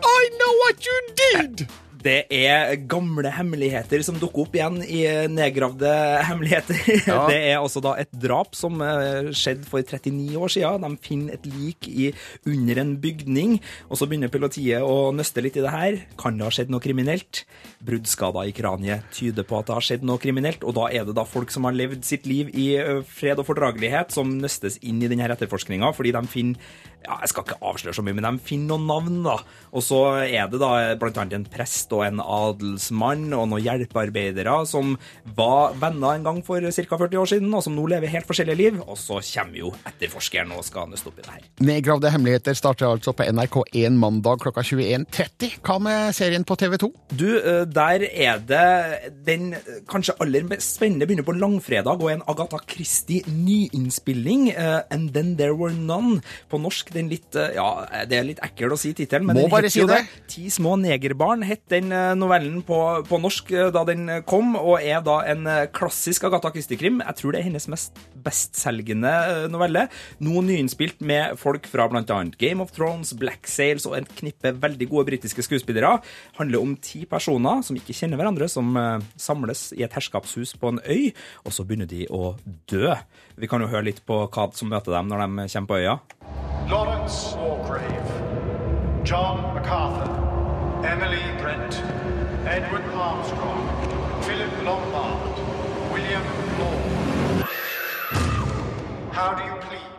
I 0.03 0.31
know 0.39 0.53
what 0.65 0.85
you 0.85 1.01
did! 1.15 1.69
Det 2.01 2.25
er 2.33 2.79
gamle 2.89 3.29
hemmeligheter 3.35 4.01
som 4.05 4.17
dukker 4.17 4.47
opp 4.47 4.55
igjen 4.57 4.79
i 4.81 5.03
nedgravde 5.29 5.91
hemmeligheter. 6.31 6.79
Ja. 7.05 7.19
Det 7.31 7.37
er 7.37 7.59
altså 7.59 7.83
da 7.85 7.93
et 8.01 8.11
drap 8.17 8.57
som 8.57 8.81
eh, 8.85 9.29
skjedde 9.37 9.69
for 9.69 9.85
39 9.85 10.39
år 10.41 10.53
siden. 10.55 10.87
De 10.87 11.05
finner 11.05 11.37
et 11.37 11.49
lik 11.51 11.89
i, 11.91 12.09
under 12.49 12.81
en 12.81 12.95
bygning, 13.03 13.59
og 13.91 14.01
så 14.01 14.09
begynner 14.09 14.33
politiet 14.33 14.81
å 14.81 15.11
nøste 15.13 15.45
litt 15.45 15.59
i 15.61 15.65
det 15.65 15.75
her. 15.75 16.01
Kan 16.21 16.41
det 16.41 16.49
ha 16.49 16.55
skjedd 16.55 16.73
noe 16.73 16.83
kriminelt? 16.83 17.45
Bruddskader 17.85 18.49
i 18.49 18.55
kraniet 18.57 19.05
tyder 19.17 19.45
på 19.47 19.61
at 19.61 19.69
det 19.69 19.77
har 19.77 19.89
skjedd 19.91 20.07
noe 20.09 20.21
kriminelt, 20.23 20.65
og 20.65 20.79
da 20.79 20.89
er 20.89 21.05
det 21.09 21.17
da 21.19 21.27
folk 21.29 21.53
som 21.53 21.69
har 21.69 21.77
levd 21.77 22.07
sitt 22.09 22.29
liv 22.31 22.49
i 22.57 22.71
eh, 22.81 23.03
fred 23.05 23.43
og 23.43 23.49
fordragelighet, 23.51 24.17
som 24.17 24.39
nøstes 24.41 24.81
inn 24.81 25.05
i 25.05 25.11
denne 25.11 25.29
etterforskninga, 25.37 25.93
fordi 25.97 26.17
de 26.17 26.25
finner 26.31 26.73
ja, 27.01 27.17
Jeg 27.23 27.31
skal 27.31 27.45
ikke 27.47 27.61
avsløre 27.65 27.97
så 27.97 28.03
mye, 28.05 28.17
men 28.17 28.27
de 28.27 28.45
finner 28.45 28.75
noen 28.75 28.89
navn, 28.89 29.21
da. 29.25 29.39
Og 29.73 29.85
så 29.85 30.01
er 30.27 30.51
det 30.53 30.61
da 30.61 30.73
blant 31.01 31.21
annet 31.21 31.39
en 31.39 31.47
prest 31.49 31.90
og 31.97 32.05
en 32.07 32.21
adelsmann 32.23 33.29
og 33.37 33.49
noen 33.51 33.65
hjelpearbeidere 33.65 34.57
som 34.69 34.97
var 35.37 35.77
venner 35.81 36.17
en 36.17 36.27
gang 36.27 36.41
for 36.47 36.61
ca. 36.61 36.97
40 37.01 37.21
år 37.21 37.31
siden, 37.33 37.53
og 37.55 37.65
som 37.65 37.77
nå 37.77 37.87
lever 37.91 38.13
helt 38.13 38.29
forskjellige 38.29 38.59
liv. 38.59 38.81
Og 38.87 38.99
så 39.01 39.21
kommer 39.33 39.61
jo 39.61 39.73
etterforskeren 39.89 40.53
og 40.57 40.65
skal 40.67 40.91
nøste 40.91 41.11
opp 41.11 41.21
i 41.21 41.25
det 41.25 41.35
her. 41.35 41.45
Nedgravde 41.71 42.13
hemmeligheter 42.13 42.57
starter 42.59 42.91
altså 42.91 43.15
på 43.17 43.27
NRK1 43.27 43.97
mandag 44.01 44.43
klokka 44.45 44.65
21.30. 44.67 45.59
Hva 45.67 45.79
med 45.83 46.15
serien 46.17 46.47
på 46.47 46.57
TV 46.61 46.77
2? 46.81 46.91
Du, 47.15 47.29
der 47.71 48.07
er 48.11 48.41
det 48.47 49.13
den 49.27 49.55
kanskje 49.91 50.17
aller 50.23 50.47
mest 50.49 50.77
spennende 50.79 51.09
begynner 51.09 51.27
på 51.27 51.37
langfredag 51.39 52.03
og 52.03 52.13
en 52.13 52.25
Agatha 52.31 52.61
Christie 52.71 53.23
nyinnspilling, 53.31 54.51
And 54.91 55.13
Then 55.15 55.37
There 55.39 55.57
Were 55.57 55.75
None. 55.75 56.21
På 56.51 56.61
norsk 56.61 56.93
den 56.95 57.11
litt 57.13 57.35
Ja, 57.35 57.69
det 58.09 58.17
er 58.19 58.27
litt 58.27 58.41
ekkel 58.45 58.75
å 58.75 58.79
si 58.81 58.93
tittelen, 58.97 59.27
men 59.29 59.37
Må 59.39 59.47
den 59.47 59.53
bare 59.53 59.69
heter 59.69 59.77
si 59.77 59.87
det. 59.89 60.01
Ti 60.31 60.47
små 60.53 60.77
negerbarn 60.81 61.45
het 61.47 61.63
den 61.81 61.97
eh, 61.97 62.13
novellen 62.19 62.61
på, 62.67 62.79
på 63.09 63.21
norsk 63.21 63.51
eh, 63.57 63.73
da 63.75 63.85
den 63.89 64.07
kom, 64.29 64.55
og 64.61 64.79
er 64.79 65.03
da 65.07 65.21
en 65.33 65.49
eh, 65.51 65.67
klassisk 65.75 66.29
Agatha 66.29 66.53
Christie-krim. 66.55 67.01
Jeg 67.03 67.19
tror 67.19 67.35
det 67.35 67.43
er 67.43 67.49
hennes 67.51 67.69
mest 67.73 67.99
bestselgende 68.25 69.11
eh, 69.11 69.47
novelle. 69.53 69.87
Nå 70.25 70.43
nyinnspilt 70.47 71.01
med 71.07 71.39
folk 71.41 71.69
fra 71.71 71.89
bl.a. 71.91 72.05
Game 72.41 72.63
of 72.63 72.73
Thrones, 72.77 73.13
Black 73.19 73.49
Sails 73.51 73.87
og 73.89 73.97
en 73.99 74.09
knippe 74.21 74.53
veldig 74.61 74.91
gode 74.91 75.09
britiske 75.11 75.45
skuespillere. 75.47 75.97
Handler 76.39 76.63
om 76.63 76.77
ti 76.83 77.05
personer 77.09 77.65
som 77.67 77.79
ikke 77.79 77.97
kjenner 77.97 78.21
hverandre, 78.21 78.49
som 78.51 78.77
eh, 78.77 79.09
samles 79.21 79.71
i 79.77 79.85
et 79.87 79.97
herskapshus 79.97 80.57
på 80.61 80.75
en 80.75 80.83
øy, 80.85 81.11
og 81.45 81.55
så 81.57 81.67
begynner 81.67 81.91
de 81.91 82.07
å 82.13 82.35
dø. 82.71 82.95
Vi 83.41 83.49
kan 83.51 83.63
jo 83.63 83.71
høre 83.71 83.89
litt 83.89 84.05
på 84.09 84.25
hva 84.29 84.51
som 84.57 84.71
møter 84.73 84.95
dem 84.97 85.11
når 85.11 85.27
de 85.27 85.49
kommer 85.55 85.71
på 85.71 85.81
øya. 85.81 85.99
Lawrence 86.71 87.37
Wargrave, 87.41 88.19
John 89.05 89.41
MacArthur, 89.55 90.40
Emily 90.85 91.21
Brent, 91.37 91.83
Edward 92.49 92.87
Armstrong, 92.95 93.61
Philip 94.25 94.53
Lombard, 94.65 95.39
William 95.93 96.23
Law. 96.59 97.45
How 99.13 99.35
do 99.37 99.43
you 99.45 99.57
plead? 99.61 99.91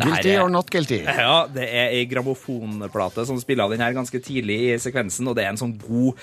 Guilty 0.00 0.36
or 0.38 0.48
not 0.48 0.70
guilty? 0.70 1.02
Ja, 1.22 1.46
det 1.52 1.68
er 1.68 1.92
ei 1.92 2.06
grammofonplate 2.08 3.26
som 3.28 3.40
spiller 3.40 3.64
av 3.68 3.74
den 3.74 3.84
her 3.84 3.92
ganske 3.92 4.22
tidlig 4.24 4.56
i 4.70 4.78
sekvensen, 4.80 5.28
og 5.28 5.36
det 5.36 5.44
er 5.44 5.52
en 5.52 5.60
sånn 5.60 5.76
god 5.76 6.16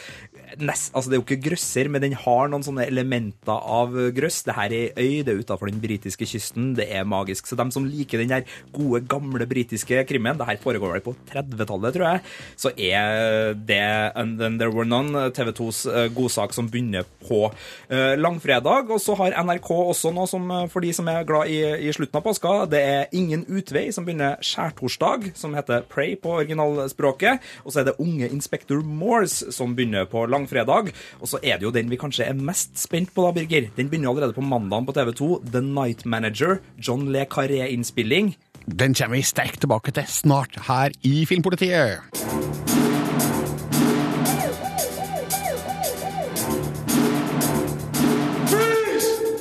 nest, 0.57 0.91
altså 0.95 1.09
Det 1.09 1.17
er 1.17 1.21
jo 1.21 1.27
ikke 1.27 1.49
grøsser, 1.49 1.89
men 1.91 2.01
den 2.03 2.15
har 2.17 2.49
noen 2.49 2.65
sånne 2.65 2.87
elementer 2.89 3.53
av 3.53 3.93
grøss. 4.15 4.41
Det 4.47 4.55
her 4.57 4.73
er 4.75 4.97
øy, 4.97 5.21
det 5.25 5.33
er 5.33 5.41
utafor 5.43 5.69
den 5.69 5.81
britiske 5.81 6.25
kysten, 6.29 6.73
det 6.77 6.89
er 6.89 7.07
magisk. 7.07 7.47
Så 7.47 7.57
dem 7.59 7.71
som 7.73 7.85
liker 7.87 8.21
den 8.21 8.31
der 8.31 8.47
gode, 8.73 9.03
gamle 9.09 9.45
britiske 9.49 10.03
krimmen, 10.09 10.37
det 10.39 10.47
her 10.47 10.61
foregår 10.61 10.95
vel 10.97 11.05
på 11.05 11.15
30-tallet, 11.31 11.95
tror 11.95 12.07
jeg, 12.07 12.23
så 12.59 12.73
er 12.75 13.53
det 13.53 13.81
And 14.15 14.39
Then 14.39 14.57
There 14.59 14.73
Were 14.73 14.87
None, 14.87 15.29
TV 15.35 15.53
2s 15.55 15.83
eh, 15.89 16.07
godsak 16.15 16.53
som 16.55 16.69
begynner 16.71 17.07
på 17.27 17.45
eh, 17.89 18.15
langfredag. 18.19 18.89
Og 18.93 19.01
så 19.01 19.15
har 19.19 19.37
NRK 19.43 19.69
også 19.71 20.13
noe 20.15 20.29
som, 20.29 20.49
eh, 20.51 20.67
for 20.71 20.85
de 20.85 20.93
som 20.95 21.07
er 21.11 21.27
glad 21.27 21.51
i, 21.51 21.61
i 21.89 21.93
slutten 21.95 22.19
av 22.19 22.25
påska, 22.25 22.55
det 22.71 22.83
er 22.85 23.15
Ingen 23.19 23.41
utvei, 23.49 23.89
som 23.91 24.05
begynner 24.05 24.37
skjærtorsdag, 24.45 25.31
som 25.37 25.55
heter 25.57 25.83
Pray 25.89 26.13
på 26.19 26.35
originalspråket. 26.39 27.43
Og 27.65 27.73
så 27.73 27.81
er 27.81 27.89
det 27.89 27.97
Unge 27.99 28.29
Inspektor 28.29 28.83
Morse 28.85 29.51
som 29.55 29.73
begynner 29.75 30.07
på 30.09 30.23
langfredag. 30.25 30.38
Og 30.47 31.27
så 31.27 31.39
er 31.43 31.57
det 31.57 31.63
jo 31.63 31.71
den 31.71 31.89
vi 31.89 31.97
kanskje 31.99 32.23
er 32.29 32.33
mest 32.33 32.77
spent 32.79 33.13
på, 33.13 33.25
da, 33.25 33.31
Birger. 33.31 33.67
Den 33.75 33.89
begynner 33.89 34.09
allerede 34.09 34.33
på 34.33 34.41
mandagen 34.41 34.85
på 34.85 34.93
TV 34.93 35.11
2. 35.13 35.43
The 35.51 35.61
Night 35.61 36.05
Manager, 36.05 36.59
John 36.77 37.11
Le 37.11 37.25
Carré-innspilling. 37.25 38.35
Den 38.69 38.93
kommer 38.93 39.17
vi 39.17 39.23
sterkt 39.23 39.59
tilbake 39.59 39.91
til 39.91 40.03
snart 40.07 40.55
her 40.67 40.89
i 41.03 41.25
Filmpolitiet. 41.25 41.99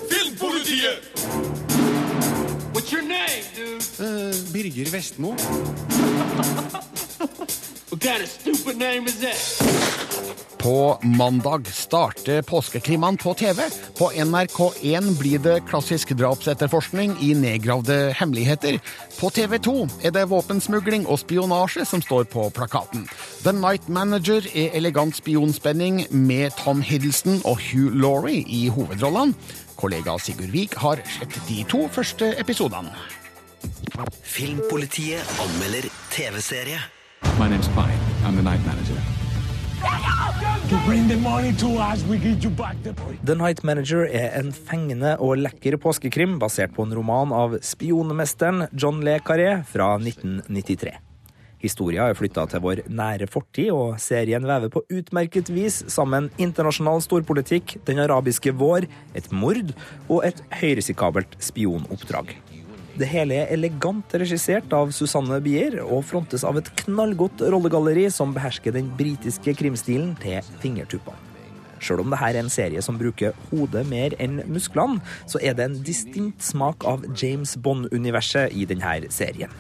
Filmpolitiet! 0.08 1.02
What's 2.74 2.92
your 2.92 3.02
name, 3.02 3.42
dude? 3.56 3.82
Eh, 4.00 4.32
Birger 4.52 4.90
Vestmo. 4.90 5.34
På 10.58 10.98
mandag 11.02 11.66
starter 11.72 12.42
påskekrimene 12.42 13.16
på 13.16 13.34
TV. 13.34 13.62
På 13.98 14.10
NRK1 14.12 15.18
blir 15.18 15.38
det 15.38 15.60
klassisk 15.70 16.12
drapsetterforskning 16.18 17.14
i 17.24 17.30
nedgravde 17.34 17.96
hemmeligheter. 18.18 18.76
På 19.16 19.30
TV2 19.30 19.86
er 20.04 20.12
det 20.12 20.26
våpensmugling 20.28 21.06
og 21.06 21.22
spionasje 21.22 21.86
som 21.88 22.02
står 22.04 22.28
på 22.28 22.50
plakaten. 22.52 23.06
The 23.46 23.56
Night 23.56 23.88
Manager 23.88 24.44
er 24.52 24.76
elegant 24.76 25.16
spionspenning 25.16 26.04
med 26.10 26.52
Tom 26.60 26.84
Hiddleston 26.84 27.40
og 27.44 27.56
Hugh 27.70 27.96
Laurie 27.96 28.44
i 28.44 28.66
hovedrollene. 28.68 29.32
Kollega 29.80 30.18
Sigurd 30.20 30.52
Vik 30.52 30.76
har 30.82 31.00
sett 31.16 31.40
de 31.48 31.64
to 31.70 31.86
første 31.88 32.34
episodene. 32.36 32.92
Filmpolitiet 34.28 35.38
anmelder 35.40 35.88
TV-serie. 36.12 36.97
My 37.38 37.48
name's 37.48 37.68
Pine. 37.68 37.98
I'm 38.24 38.36
the 38.36 38.42
night 38.42 38.60
manager. 38.66 38.98
You 40.70 40.78
bring 40.84 41.08
the 41.08 41.16
money 41.16 41.52
to 41.54 41.68
us, 41.78 42.04
we 42.04 42.18
give 42.18 42.44
you 42.44 42.50
back 42.50 42.76
the 42.82 42.92
The 43.24 43.34
Night 43.34 43.62
Manager 43.64 44.04
er 44.04 44.36
en 44.38 44.52
fengende 44.52 45.16
og 45.18 45.38
lekker 45.38 45.78
påskekrim 45.80 46.38
basert 46.38 46.74
på 46.76 46.84
en 46.84 46.94
roman 46.94 47.32
av 47.32 47.56
spionmesteren 47.64 48.66
John 48.72 49.00
Le 49.04 49.18
Carré 49.24 49.62
fra 49.64 49.94
1993. 49.96 50.92
Historia 51.58 52.04
er 52.06 52.18
flytta 52.18 52.44
til 52.46 52.62
vår 52.62 52.84
nære 52.86 53.26
fortid, 53.26 53.72
og 53.74 53.96
serien 53.98 54.44
vever 54.46 54.70
på 54.70 54.84
utmerket 54.94 55.48
vis 55.50 55.80
sammen 55.90 56.28
internasjonal 56.38 57.02
storpolitikk, 57.02 57.78
den 57.88 57.98
arabiske 58.04 58.52
vår, 58.54 58.86
et 59.18 59.32
mord 59.32 59.72
og 60.06 60.22
et 60.28 60.44
høyrisikabelt 60.60 61.34
spionoppdrag. 61.42 62.36
Det 62.98 63.06
hele 63.06 63.36
er 63.38 63.52
elegant 63.54 64.14
regissert 64.18 64.72
av 64.74 64.90
Susanne 64.90 65.36
Bier 65.44 65.76
og 65.84 66.00
frontes 66.08 66.42
av 66.42 66.56
et 66.58 66.70
knallgodt 66.80 67.44
rollegalleri 67.46 68.08
som 68.10 68.32
behersker 68.34 68.74
den 68.74 68.88
britiske 68.98 69.54
krimstilen 69.54 70.16
til 70.18 70.42
fingertuppene. 70.58 71.20
Sjøl 71.78 72.02
om 72.02 72.10
dette 72.10 72.26
er 72.26 72.40
en 72.40 72.50
serie 72.50 72.82
som 72.82 72.98
bruker 72.98 73.36
hodet 73.52 73.84
mer 73.86 74.16
enn 74.18 74.40
musklene, 74.50 74.98
så 75.30 75.38
er 75.38 75.54
det 75.54 75.68
en 75.68 75.78
distinkt 75.86 76.42
smak 76.42 76.82
av 76.90 77.06
James 77.14 77.54
Bond-universet 77.62 78.50
i 78.58 78.66
denne 78.66 79.12
serien. 79.14 79.54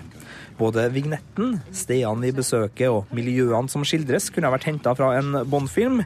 Både 0.58 0.88
vignetten, 0.90 1.60
stedene 1.70 2.26
vi 2.26 2.34
besøker 2.40 2.96
og 2.96 3.14
miljøene 3.14 3.70
som 3.70 3.86
skildres, 3.86 4.32
kunne 4.34 4.50
ha 4.50 4.56
vært 4.56 4.66
henta 4.72 4.98
fra 4.98 5.12
en 5.20 5.44
Bond-film. 5.46 6.02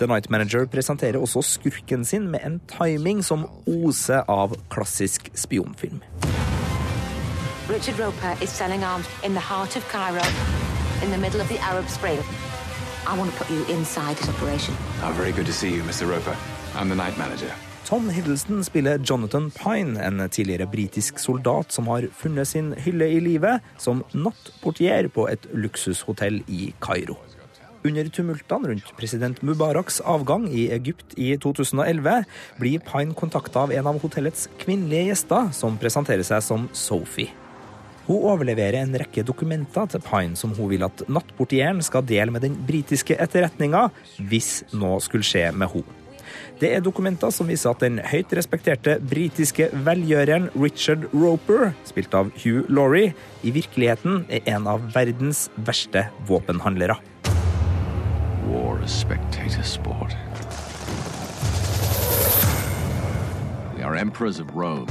The 0.00 0.08
Night 0.08 0.32
Manager 0.32 0.64
presenterer 0.72 1.20
også 1.20 1.44
skurken 1.44 2.08
sin 2.08 2.30
med 2.32 2.48
en 2.48 2.62
timing 2.72 3.20
som 3.20 3.44
oser 3.68 4.24
av 4.24 4.56
klassisk 4.72 5.28
spionfilm. 5.36 6.00
Richard 7.72 7.98
Roper 7.98 8.36
is 8.42 8.50
selling 8.50 8.84
arms 8.84 9.06
in 9.24 9.32
the 9.32 9.40
heart 9.40 9.76
of 9.76 9.88
Cairo, 9.88 10.26
in 11.02 11.10
the 11.10 11.16
middle 11.16 11.40
of 11.40 11.48
the 11.48 11.58
Arab 11.58 11.88
Spring. 11.88 12.18
I 13.06 13.18
want 13.18 13.32
to 13.32 13.36
put 13.38 13.48
you 13.50 13.64
inside 13.74 14.18
his 14.18 14.28
operation. 14.28 14.74
Oh, 15.02 15.12
very 15.16 15.32
good 15.32 15.46
to 15.46 15.54
see 15.54 15.70
you, 15.76 15.82
Mr. 15.82 16.06
Roper. 16.06 16.36
I'm 16.74 16.90
the 16.90 16.94
night 16.94 17.16
manager. 17.16 17.50
Tom 17.86 18.10
Hiddleston 18.10 18.62
spiller 18.64 18.98
Jonathan 18.98 19.50
Pine, 19.50 19.96
en 20.04 20.28
tidligere 20.28 20.66
britisk 20.66 21.18
soldat 21.18 21.72
som 21.72 21.88
har 21.88 22.08
funnet 22.12 22.48
sin 22.48 22.74
hylle 22.76 23.08
i 23.08 23.20
livet 23.20 23.60
som 23.78 24.04
nattportier 24.12 25.08
på 25.08 25.28
et 25.32 25.48
luksushotell 25.54 26.42
i 26.48 26.74
Kairo. 26.80 27.16
Under 27.84 28.08
tumultene 28.08 28.68
rundt 28.68 28.96
president 28.98 29.42
Mubaraks 29.42 30.00
avgang 30.04 30.44
i 30.48 30.68
Egypt 30.70 31.16
i 31.16 31.36
2011 31.36 32.24
blir 32.60 32.84
Pine 32.84 33.14
kontakta 33.14 33.64
av 33.64 33.72
en 33.72 33.86
av 33.86 34.02
hotellets 34.04 34.50
kvinnelige 34.58 35.08
gjester, 35.08 35.48
som 35.56 35.80
presenterer 35.80 36.22
seg 36.22 36.44
som 36.44 36.68
Sophie. 36.72 37.41
Hun 38.08 38.24
overleverer 38.32 38.80
en 38.80 38.96
rekke 38.98 39.22
dokumenter 39.26 39.86
til 39.92 40.02
Pine 40.02 40.38
som 40.38 40.54
hun 40.56 40.70
vil 40.72 40.82
at 40.86 41.04
nattportieren 41.06 41.82
skal 41.86 42.06
dele 42.06 42.34
med 42.34 42.42
den 42.42 42.56
britiske 42.66 43.14
etterretninga 43.22 43.88
hvis 44.18 44.62
noe 44.74 44.98
skulle 45.04 45.26
skje 45.26 45.50
med 45.54 45.70
henne. 45.74 45.98
Det 46.62 46.70
er 46.72 46.82
dokumenter 46.84 47.32
som 47.34 47.48
viser 47.50 47.72
at 47.72 47.82
den 47.82 47.98
høyt 48.06 48.32
respekterte 48.36 48.96
britiske 49.10 49.68
velgjøreren 49.84 50.48
Richard 50.54 51.04
Roper, 51.12 51.72
spilt 51.84 52.14
av 52.16 52.30
Hugh 52.42 52.64
Laurie, 52.72 53.12
i 53.42 53.52
virkeligheten 53.52 54.24
er 54.30 54.46
en 54.54 54.68
av 54.70 54.84
verdens 54.94 55.48
verste 55.66 56.06
våpenhandlere. 56.30 56.96
War 58.48 58.80
is 58.84 58.94
spectator 58.94 59.62
sport. 59.62 60.16
We 63.76 63.82
are 63.82 63.96
emperors 63.96 64.40
of 64.40 64.54
Rome. 64.54 64.86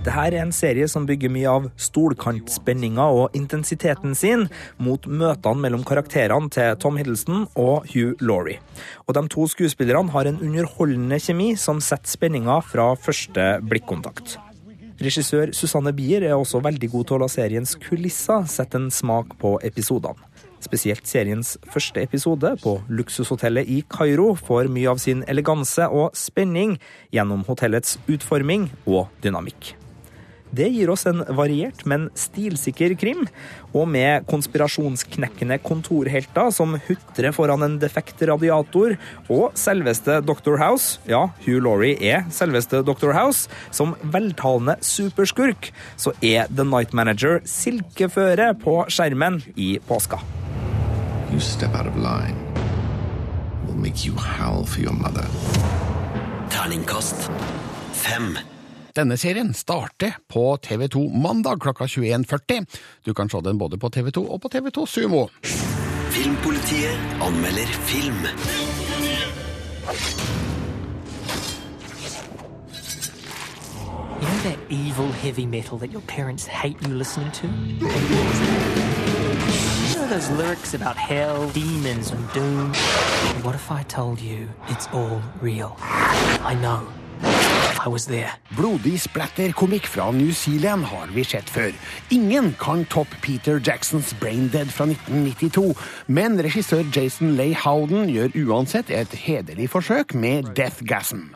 Dette 0.00 0.16
er 0.16 0.32
en 0.40 0.48
serie 0.48 0.86
som 0.88 1.04
bygger 1.04 1.28
mye 1.28 1.48
av 1.52 1.66
stolkantspenninga 1.76 3.04
og 3.12 3.34
intensiteten 3.36 4.14
sin 4.16 4.46
mot 4.80 5.04
møtene 5.04 5.60
mellom 5.60 5.82
karakterene 5.84 6.48
til 6.48 6.78
Tom 6.80 6.96
Hiddleston 6.96 7.42
og 7.60 7.84
Hugh 7.92 8.14
Laurie. 8.24 8.62
Og 9.04 9.18
de 9.18 9.22
to 9.28 9.44
skuespillerne 9.52 10.08
har 10.14 10.24
en 10.24 10.40
underholdende 10.40 11.18
kjemi 11.20 11.50
som 11.60 11.82
setter 11.84 12.14
spenninga 12.14 12.62
fra 12.64 12.94
første 12.96 13.58
blikkontakt. 13.60 14.38
Regissør 15.04 15.52
Susanne 15.56 15.92
Bier 15.96 16.24
er 16.24 16.32
også 16.38 16.62
veldig 16.64 16.90
god 16.94 17.04
til 17.10 17.18
å 17.18 17.20
la 17.26 17.28
seriens 17.32 17.76
kulisser 17.84 18.48
sette 18.48 18.80
en 18.80 18.88
smak 18.92 19.36
på 19.40 19.58
episodene. 19.68 20.24
Spesielt 20.64 21.08
seriens 21.08 21.54
første 21.72 22.00
episode, 22.04 22.54
på 22.64 22.78
luksushotellet 22.88 23.68
i 23.68 23.82
Kairo, 23.88 24.32
får 24.36 24.72
mye 24.72 24.92
av 24.92 25.00
sin 25.00 25.24
eleganse 25.28 25.88
og 25.88 26.16
spenning 26.16 26.78
gjennom 27.12 27.44
hotellets 27.48 27.96
utforming 28.08 28.68
og 28.88 29.06
dynamikk. 29.24 29.74
Det 30.50 30.66
gir 30.72 30.90
oss 30.90 31.06
en 31.06 31.22
variert, 31.36 31.84
men 31.86 32.08
stilsikker 32.18 32.96
krim, 32.98 33.26
og 33.70 33.86
med 33.90 34.26
konspirasjonsknekkende 34.30 35.60
kontorhelter 35.62 36.50
som 36.54 36.74
hutrer 36.88 37.34
foran 37.36 37.62
en 37.66 37.78
defekt 37.82 38.22
radiator, 38.26 38.96
og 39.30 39.54
selveste 39.58 40.18
Dr. 40.26 40.58
House, 40.58 40.98
ja, 41.10 41.28
Hugh 41.46 41.62
Laurie 41.62 41.94
er 42.02 42.26
selveste 42.34 42.82
Dr. 42.86 43.14
House, 43.14 43.46
som 43.70 43.94
veltalende 44.02 44.76
superskurk, 44.82 45.70
så 45.96 46.14
er 46.18 46.50
The 46.50 46.66
Night 46.66 46.94
Manager 46.96 47.40
silkeføre 47.46 48.52
på 48.58 48.80
skjermen 48.90 49.42
i 49.54 49.76
påska. 49.86 50.18
You 51.30 51.38
step 51.38 51.74
out 51.78 51.86
of 51.86 51.96
line. 51.96 52.34
We'll 53.66 53.78
make 53.78 54.04
you 54.04 54.16
howl 54.16 54.64
for 54.66 54.80
your 54.80 54.92
mother. 54.92 55.26
Terningkast 56.50 57.30
fem. 57.92 58.36
Denne 58.96 59.16
serien 59.16 59.54
starter 59.54 60.16
på 60.28 60.58
TV2 60.66 61.22
mandag 61.22 61.60
klokka 61.60 61.84
21.40. 61.84 62.66
Du 63.06 63.14
kan 63.14 63.28
se 63.30 63.40
den 63.40 63.58
både 63.58 63.78
på 63.78 63.88
TV2 63.88 64.24
og 64.26 64.40
på 64.42 64.48
TV2 64.48 64.86
Sumo. 64.86 65.28
Filmpolitiet 66.10 66.98
anmelder 67.22 67.66
film. 67.86 68.26
You 74.20 74.26
know 74.26 74.40
that 74.42 74.58
evil 74.70 75.12
heavy 75.12 75.46
metal 75.46 75.78
that 75.78 75.92
your 75.92 76.02
parents 76.02 76.46
hate 76.46 76.76
you 76.82 76.94
listening 76.94 77.30
to? 77.32 77.46
You 77.46 77.88
know 79.94 80.08
those 80.08 80.30
lyrics 80.30 80.74
about 80.74 80.96
hell, 80.96 81.48
demons, 81.50 82.10
and 82.10 82.32
doom? 82.34 82.74
What 83.44 83.54
if 83.54 83.70
I 83.70 83.84
told 83.84 84.20
you 84.20 84.48
it's 84.66 84.88
all 84.92 85.22
real? 85.40 85.76
I 86.44 86.54
know. 86.60 86.88
I 87.80 88.96
splatter-komikk 89.00 89.86
fra 89.88 90.10
New 90.12 90.32
Zealand 90.36 90.84
har 90.84 91.08
vi 91.14 91.22
sett 91.24 91.48
før. 91.48 91.72
Ingen 92.12 92.52
kan 92.60 92.84
toppe 92.92 93.16
Peter 93.24 93.56
Jacksons 93.56 94.12
Braindead 94.20 94.68
fra 94.68 94.84
1992, 94.84 95.74
men 96.06 96.36
regissør 96.44 96.84
Jason 96.92 97.32
Leigh 97.38 97.56
Howden 97.64 98.10
gjør 98.12 98.36
uansett 98.44 98.90
et 98.92 99.14
hederlig 99.16 99.70
forsøk 99.72 100.12
med 100.14 100.50
Deathgasm. 100.58 101.30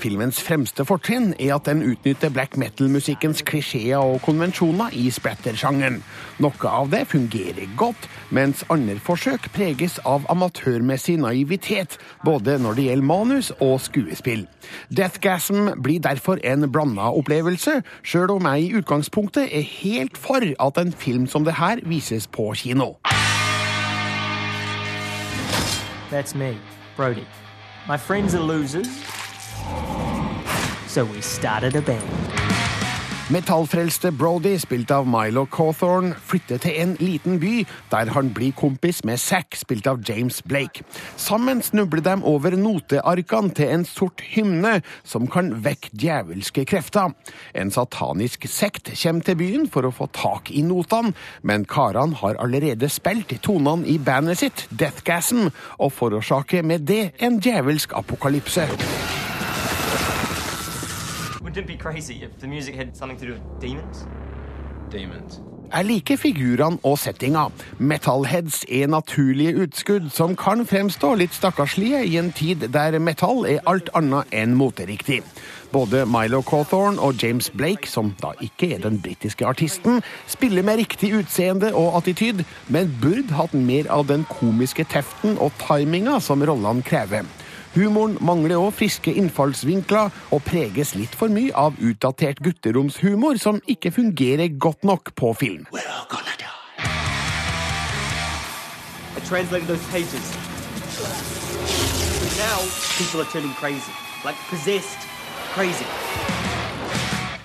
Filmens 0.00 0.40
fremste 0.40 0.86
fortrinn 0.88 1.34
er 1.38 1.58
at 1.58 1.68
den 1.68 1.84
utnytter 1.84 2.32
black 2.32 2.56
metal-musikkens 2.56 3.44
klisjeer 3.44 4.00
og 4.00 4.22
konvensjoner 4.24 4.96
i 4.96 5.10
splattersjangeren. 5.12 6.00
Noe 6.40 6.72
av 6.72 6.88
det 6.94 7.04
fungerer 7.12 7.68
godt, 7.76 8.08
mens 8.32 8.64
andre 8.72 8.96
forsøk 9.04 9.50
preges 9.52 9.98
av 10.08 10.24
amatørmessig 10.32 11.18
naivitet, 11.20 11.98
både 12.24 12.56
når 12.56 12.80
det 12.80 12.88
gjelder 12.88 13.10
manus 13.12 13.52
og 13.60 13.76
skuespill. 13.84 14.46
Deathgasm 14.96 15.68
blir 15.82 16.00
derfor 16.00 16.38
en 16.44 16.72
blanda 16.72 17.10
opplevelse, 17.12 17.82
sjøl 18.02 18.30
om 18.30 18.46
jeg 18.46 18.62
i 18.62 18.74
utgangspunktet 18.80 19.48
er 19.56 19.62
helt 19.62 20.18
for 20.18 20.40
at 20.66 20.78
en 20.78 20.92
film 20.92 21.26
som 21.26 21.44
det 21.44 21.54
her 21.54 21.82
vises 21.82 22.26
på 22.26 22.52
kino. 22.56 22.94
That's 26.10 26.34
me, 26.34 26.58
Brody. 26.96 27.26
My 27.88 27.96
friends 27.96 28.34
are 28.34 28.42
losers. 28.42 28.88
So 30.88 31.04
we 31.04 31.20
started 31.20 31.76
a 31.76 31.82
band. 31.82 32.29
Metallfrelste 33.30 34.10
Brody, 34.10 34.56
spilt 34.58 34.90
av 34.90 35.04
Milo 35.06 35.44
Cawthorne, 35.46 36.16
flytter 36.18 36.58
til 36.64 36.78
en 36.82 36.96
liten 36.98 37.36
by, 37.38 37.60
der 37.92 38.10
han 38.10 38.32
blir 38.34 38.50
kompis 38.58 39.04
med 39.06 39.20
Zack, 39.22 39.54
spilt 39.54 39.86
av 39.86 40.00
James 40.08 40.40
Blake. 40.42 40.82
Sammen 41.14 41.62
snubler 41.62 42.02
de 42.02 42.16
over 42.26 42.56
notearkene 42.58 43.54
til 43.54 43.70
en 43.70 43.86
sort 43.86 44.24
hymne 44.32 44.80
som 45.06 45.30
kan 45.30 45.52
vekke 45.62 45.92
djevelske 45.94 46.64
krefter. 46.66 47.14
En 47.54 47.70
satanisk 47.70 48.48
sekt 48.50 48.90
kommer 48.96 49.22
til 49.22 49.38
byen 49.38 49.70
for 49.70 49.86
å 49.86 49.94
få 49.94 50.10
tak 50.10 50.50
i 50.50 50.66
notene, 50.66 51.14
men 51.46 51.68
karene 51.70 52.18
har 52.24 52.40
allerede 52.42 52.90
spilt 52.90 53.36
tonene 53.46 53.86
i 53.86 54.00
bandet 54.02 54.42
sitt, 54.42 54.66
Deathgassen, 54.74 55.52
og 55.78 55.94
forårsaker 55.94 56.66
med 56.66 56.90
det 56.90 57.12
en 57.22 57.38
djevelsk 57.38 57.94
apokalypse. 57.94 58.66
Wouldn't 61.50 61.68
it 61.68 61.78
be 61.78 61.90
crazy 61.90 62.22
if 62.22 62.38
the 62.38 62.46
music 62.46 62.76
had 62.76 62.96
something 62.96 63.18
to 63.18 63.26
do 63.26 63.32
with 63.32 63.60
demons? 63.60 64.06
Demons. 64.92 65.40
Jeg 65.72 65.84
liker 65.84 66.16
figurene 66.16 66.78
og 66.86 66.98
settinga. 66.98 67.48
Metalheads 67.78 68.60
er 68.70 68.86
naturlige 68.86 69.56
utskudd 69.64 70.06
som 70.14 70.36
kan 70.38 70.62
fremstå 70.66 71.10
litt 71.18 71.34
stakkarslige 71.34 72.04
i 72.06 72.14
en 72.22 72.30
tid 72.30 72.68
der 72.70 73.00
metall 73.02 73.42
er 73.50 73.58
alt 73.66 73.90
annet 73.98 74.30
enn 74.30 74.54
moteriktig. 74.54 75.24
Både 75.74 76.04
Milo 76.06 76.44
Cawthorne 76.46 77.02
og 77.02 77.18
James 77.18 77.50
Blake, 77.50 77.90
som 77.90 78.14
da 78.22 78.30
ikke 78.38 78.70
er 78.76 78.86
den 78.86 79.02
britiske 79.02 79.46
artisten, 79.46 80.04
spiller 80.30 80.62
med 80.62 80.84
riktig 80.84 81.16
utseende 81.18 81.74
og 81.74 81.96
attityd, 81.98 82.46
men 82.68 82.94
burde 83.02 83.34
hatt 83.34 83.58
mer 83.58 83.90
av 83.90 84.06
den 84.06 84.22
komiske 84.30 84.86
teften 84.86 85.34
og 85.38 85.50
timinga 85.66 86.20
som 86.22 86.46
rollene 86.46 86.86
krever. 86.86 87.26
Humoren 87.70 88.16
mangler 88.18 88.58
òg 88.58 88.72
friske 88.80 89.12
innfallsvinkler 89.14 90.10
og 90.34 90.40
preges 90.42 90.96
litt 90.98 91.12
for 91.14 91.30
mye 91.30 91.52
av 91.54 91.76
utdatert 91.78 92.40
gutteromshumor 92.42 93.38
som 93.38 93.60
ikke 93.70 93.92
fungerer 93.94 94.50
godt 94.58 94.82
nok 94.82 95.12
på 95.14 95.30
film. 95.38 95.68
I 99.16 99.20
translated 99.22 99.68
those 99.68 99.86
pages. 99.92 100.34
Now 102.40 102.58
people 102.98 103.20
are 103.22 103.30
turning 103.30 103.54
crazy. 103.54 103.94
Like 104.24 104.38
possessed 104.50 105.06
crazy. 105.54 105.86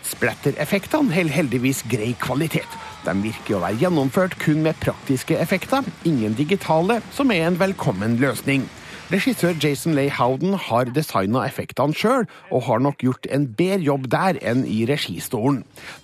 Splatter-effektene 0.10 1.14
holder 1.14 1.36
heldigvis 1.36 1.84
grei 1.92 2.16
kvalitet. 2.18 2.80
De 3.06 3.14
virker 3.22 3.60
å 3.60 3.62
være 3.62 3.78
gjennomført 3.84 4.40
kun 4.42 4.64
med 4.66 4.80
praktiske 4.82 5.38
effekter, 5.38 5.86
ingen 6.10 6.34
digitale, 6.34 6.98
som 7.14 7.30
er 7.30 7.46
en 7.46 7.60
velkommen 7.62 8.18
løsning. 8.18 8.66
Regissør 9.12 9.54
Jason 9.62 9.94
Leigh 9.94 10.16
Howden 10.18 10.56
har 10.58 10.90
designa 10.90 11.44
effektene 11.46 11.94
sjøl, 11.94 12.24
og 12.50 12.64
har 12.66 12.80
nok 12.82 12.98
gjort 13.04 13.28
en 13.30 13.44
bedre 13.54 13.84
jobb 13.86 14.08
der 14.10 14.40
enn 14.42 14.64
i 14.66 14.80
registolen. 14.90 15.60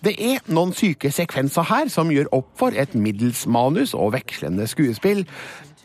Det 0.05 0.13
er 0.21 0.43
noen 0.45 0.69
syke 0.77 1.09
sekvenser 1.09 1.65
her 1.65 1.89
som 1.89 2.13
gjør 2.13 2.29
opp 2.37 2.51
for 2.61 2.77
et 2.77 2.93
middels 2.93 3.47
manus 3.49 3.95
og 3.97 4.13
vekslende 4.13 4.69
skuespill. 4.69 5.23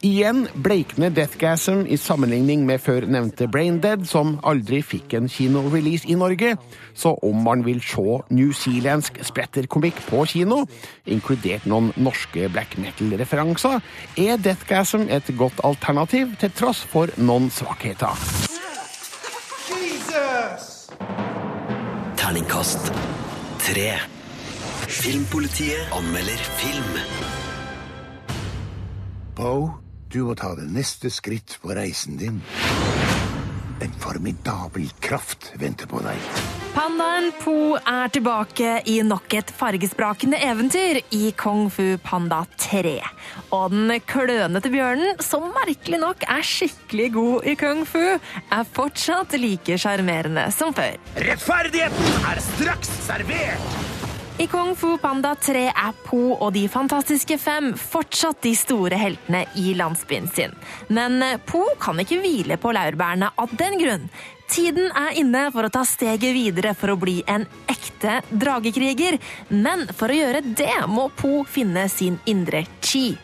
Igjen 0.05 0.43
bleikner 0.61 1.09
Deathgasm 1.11 1.87
i 1.89 1.97
sammenligning 1.97 2.67
med 2.69 2.83
før 2.85 3.07
nevnte 3.09 3.47
Braindead, 3.49 4.05
som 4.05 4.35
aldri 4.45 4.83
fikk 4.85 5.15
en 5.17 5.29
kinorelease 5.33 6.05
i 6.13 6.17
Norge. 6.21 6.51
Så 6.93 7.15
om 7.25 7.39
man 7.47 7.63
vil 7.65 7.81
se 7.81 8.19
newzealandsk 8.29 9.23
splatterkomikk 9.25 10.03
på 10.11 10.27
kino, 10.29 10.67
inkludert 11.09 11.65
noen 11.65 11.95
norske 11.97 12.51
black 12.53 12.77
metal-referanser, 12.77 13.81
er 14.21 14.37
Deathgasm 14.37 15.09
et 15.09 15.33
godt 15.39 15.65
alternativ, 15.65 16.37
til 16.41 16.53
tross 16.53 16.85
for 16.93 17.09
noen 17.17 17.49
svakheter. 17.51 18.13
Jesus! 19.73 20.69
Terningkast 22.21 22.93
tre. 23.65 23.97
Filmpolitiet 24.93 25.89
anmelder 25.97 26.47
film. 26.61 27.01
Poe, 29.37 29.86
du 30.13 30.23
må 30.27 30.35
ta 30.39 30.55
det 30.59 30.69
neste 30.73 31.11
skritt 31.13 31.59
på 31.63 31.75
reisen 31.77 32.19
din. 32.21 32.43
En 33.85 33.93
formidabel 34.01 34.89
kraft 35.05 35.51
venter 35.61 35.89
på 35.91 36.01
deg. 36.05 36.31
Pandaen 36.77 37.31
Po 37.41 37.77
er 37.77 38.11
tilbake 38.13 38.71
i 38.93 38.99
nok 39.05 39.33
et 39.39 39.51
fargesprakende 39.57 40.37
eventyr 40.45 41.01
i 41.17 41.31
Kung 41.37 41.71
Fu 41.73 41.97
Panda 42.05 42.43
3. 42.61 42.99
Og 43.57 43.73
den 43.73 43.95
klønete 44.09 44.73
bjørnen, 44.73 45.21
som 45.25 45.49
merkelig 45.57 46.01
nok 46.03 46.27
er 46.29 46.45
skikkelig 46.45 47.11
god 47.17 47.49
i 47.49 47.57
kung 47.61 47.85
fu, 47.89 48.05
er 48.05 48.71
fortsatt 48.77 49.37
like 49.41 49.81
sjarmerende 49.81 50.49
som 50.57 50.77
før. 50.77 50.97
Rettferdigheten 51.17 52.25
er 52.33 52.43
straks 52.53 52.97
servert! 53.09 53.86
I 54.39 54.47
Kung 54.47 54.75
Fu 54.77 54.99
Panda 55.01 55.31
3 55.41 55.61
er 55.71 55.95
Po 56.05 56.35
og 56.35 56.51
de 56.53 56.67
fantastiske 56.69 57.39
fem 57.41 57.71
fortsatt 57.81 58.43
de 58.45 58.51
store 58.53 58.99
heltene 59.01 59.47
i 59.57 59.71
landsbyen 59.79 60.27
sin. 60.29 60.51
Men 60.93 61.23
Po 61.49 61.63
kan 61.81 61.97
ikke 62.03 62.19
hvile 62.21 62.59
på 62.61 62.75
laurbærene 62.77 63.31
av 63.33 63.55
den 63.57 63.79
grunn. 63.81 64.05
Tiden 64.53 64.91
er 64.93 65.17
inne 65.23 65.47
for 65.55 65.65
å 65.65 65.71
ta 65.73 65.87
steget 65.89 66.37
videre 66.37 66.75
for 66.77 66.93
å 66.93 66.99
bli 67.01 67.23
en 67.25 67.47
ekte 67.73 68.19
dragekriger. 68.29 69.17
Men 69.49 69.87
for 69.97 70.13
å 70.13 70.19
gjøre 70.19 70.45
det 70.53 70.83
må 70.93 71.07
Po 71.17 71.41
finne 71.49 71.87
sin 71.89 72.21
indre 72.29 72.67
chi. 72.85 73.15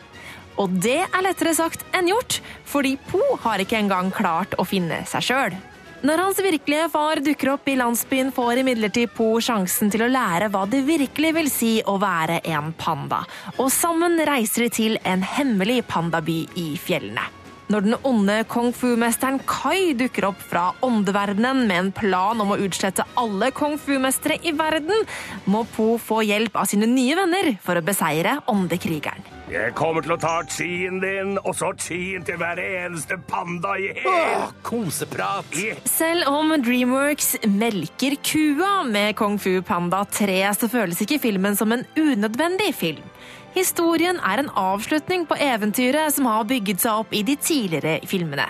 Og 0.57 0.73
det 0.81 1.03
er 1.05 1.25
lettere 1.27 1.53
sagt 1.53 1.85
enn 1.93 2.09
gjort, 2.09 2.39
fordi 2.65 2.95
Po 3.11 3.21
har 3.45 3.61
ikke 3.61 3.77
engang 3.77 4.09
klart 4.17 4.57
å 4.57 4.65
finne 4.65 5.03
seg 5.05 5.29
sjøl. 5.29 5.61
Når 6.03 6.19
hans 6.19 6.39
virkelige 6.43 6.89
far 6.91 7.21
dukker 7.23 7.53
opp 7.53 7.69
i 7.71 7.77
landsbyen, 7.79 8.33
får 8.35 8.59
imidlertid 8.59 9.13
Po 9.15 9.37
sjansen 9.39 9.87
til 9.93 10.01
å 10.03 10.09
lære 10.11 10.49
hva 10.51 10.65
det 10.67 10.81
virkelig 10.83 11.29
vil 11.37 11.47
si 11.47 11.69
å 11.87 11.93
være 12.01 12.41
en 12.51 12.73
panda. 12.75 13.21
Og 13.55 13.69
sammen 13.71 14.19
reiser 14.27 14.65
de 14.65 14.73
til 14.75 14.97
en 15.07 15.23
hemmelig 15.23 15.77
pandaby 15.87 16.41
i 16.59 16.73
fjellene. 16.75 17.23
Når 17.71 17.85
den 17.85 17.95
onde 18.03 18.35
kung 18.51 18.73
fu-mesteren 18.75 19.39
Kai 19.47 19.93
dukker 19.95 20.27
opp 20.33 20.43
fra 20.43 20.65
åndeverdenen 20.83 21.63
med 21.69 21.79
en 21.85 21.93
plan 21.95 22.43
om 22.43 22.51
å 22.51 22.59
utslette 22.59 23.07
alle 23.15 23.53
kung 23.55 23.77
fu-mestere 23.79 24.41
i 24.43 24.51
verden, 24.59 25.07
må 25.47 25.63
Po 25.77 25.93
få 26.03 26.19
hjelp 26.27 26.59
av 26.59 26.67
sine 26.67 26.91
nye 26.91 27.15
venner 27.15 27.53
for 27.63 27.79
å 27.79 27.85
beseire 27.85 28.41
åndekrigeren. 28.51 29.22
Jeg 29.53 29.75
kommer 29.77 30.01
til 30.01 30.15
å 30.15 30.17
ta 30.17 30.39
chien 30.49 30.95
din, 30.97 31.35
og 31.43 31.53
så 31.53 31.67
chien 31.77 32.23
til 32.25 32.39
hver 32.41 32.57
eneste 32.57 33.19
panda 33.29 33.75
i 33.77 33.91
hele 33.99 34.47
Koseprat. 34.65 35.53
Selv 35.85 36.25
om 36.31 36.55
Dreamworks 36.57 37.35
melker 37.45 38.15
kua 38.25 38.71
med 38.89 39.13
Kung 39.19 39.37
Fu 39.37 39.59
Panda 39.61 40.01
3, 40.09 40.39
så 40.57 40.71
føles 40.71 41.03
ikke 41.05 41.21
filmen 41.21 41.59
som 41.59 41.75
en 41.75 41.85
unødvendig 41.93 42.71
film. 42.79 43.05
Historien 43.53 44.17
er 44.25 44.41
en 44.41 44.49
avslutning 44.57 45.27
på 45.29 45.37
eventyret 45.37 46.17
som 46.17 46.31
har 46.31 46.49
bygget 46.49 46.81
seg 46.81 47.05
opp 47.05 47.13
i 47.13 47.21
de 47.27 47.37
tidligere 47.37 47.99
filmene. 48.09 48.49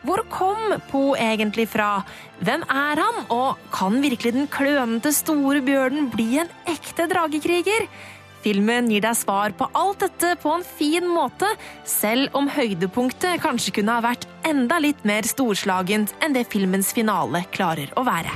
Hvor 0.00 0.24
kom 0.32 0.78
Po 0.88 1.10
egentlig 1.20 1.68
fra? 1.68 2.06
Hvem 2.40 2.64
er 2.72 3.02
han? 3.04 3.24
Og 3.34 3.60
kan 3.74 4.00
virkelig 4.00 4.32
den 4.32 4.48
klønete 4.48 5.12
store 5.12 5.60
bjørnen 5.66 6.08
bli 6.14 6.38
en 6.40 6.54
ekte 6.72 7.04
dragekriger? 7.12 7.84
Filmen 8.48 8.86
gir 8.88 9.02
deg 9.04 9.16
svar 9.18 9.52
på 9.58 9.66
alt 9.76 10.00
dette 10.00 10.30
på 10.40 10.54
en 10.56 10.62
fin 10.64 11.04
måte, 11.04 11.48
selv 11.84 12.32
om 12.38 12.46
høydepunktet 12.48 13.42
kanskje 13.42 13.74
kunne 13.76 13.98
ha 13.98 14.04
vært 14.06 14.24
enda 14.48 14.78
litt 14.80 15.02
mer 15.08 15.26
storslagent 15.28 16.14
enn 16.24 16.32
det 16.32 16.46
filmens 16.48 16.94
finale 16.96 17.42
klarer 17.52 17.92
å 18.00 18.06
være. 18.08 18.32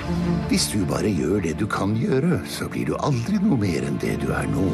Hvis 0.50 0.68
du 0.74 0.82
bare 0.90 1.08
gjør 1.08 1.40
det 1.46 1.54
du 1.62 1.64
kan 1.70 1.96
gjøre, 1.96 2.42
så 2.44 2.68
blir 2.68 2.90
du 2.90 2.98
aldri 2.98 3.40
noe 3.40 3.56
mer 3.62 3.88
enn 3.88 3.96
det 4.02 4.18
du 4.20 4.28
er 4.36 4.50
nå. 4.52 4.68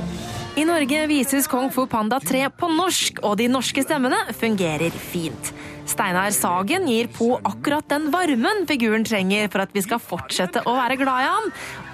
I 0.58 0.66
Norge 0.66 1.06
vises 1.06 1.46
Kung 1.46 1.70
Fu 1.70 1.84
Panda 1.86 2.18
3 2.18 2.48
på 2.58 2.72
norsk, 2.74 3.22
og 3.22 3.38
de 3.38 3.46
norske 3.52 3.84
stemmene 3.86 4.18
fungerer 4.34 4.90
fint. 4.90 5.52
Steinar 5.88 6.32
Sagen 6.36 6.88
gir 6.90 7.08
Po 7.12 7.38
akkurat 7.42 7.88
den 7.90 8.10
varmen 8.12 8.66
figuren 8.68 9.06
trenger 9.08 9.48
for 9.52 9.64
at 9.64 9.72
vi 9.76 9.82
skal 9.84 10.02
fortsette 10.02 10.64
å 10.68 10.76
være 10.76 10.98
glad 11.00 11.24
i 11.24 11.30
han. 11.30 11.48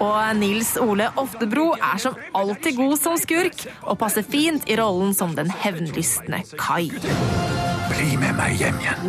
Og 0.05 0.19
Nils 0.41 0.75
Ole 0.81 1.09
Oftebro 1.21 1.71
er 1.77 2.01
som 2.03 2.19
alltid 2.35 2.79
god 2.79 2.97
som 3.01 3.19
skurk, 3.19 3.67
og 3.85 3.99
passer 4.01 4.27
fint 4.27 4.67
i 4.69 4.77
rollen 4.79 5.15
som 5.15 5.35
den 5.37 5.51
hevnlystne 5.63 6.43
Kai. 6.59 7.74
Bli 7.85 8.15
med 8.17 8.33
meg 8.37 8.55
hjem 8.57 8.77
igjen. 8.81 9.03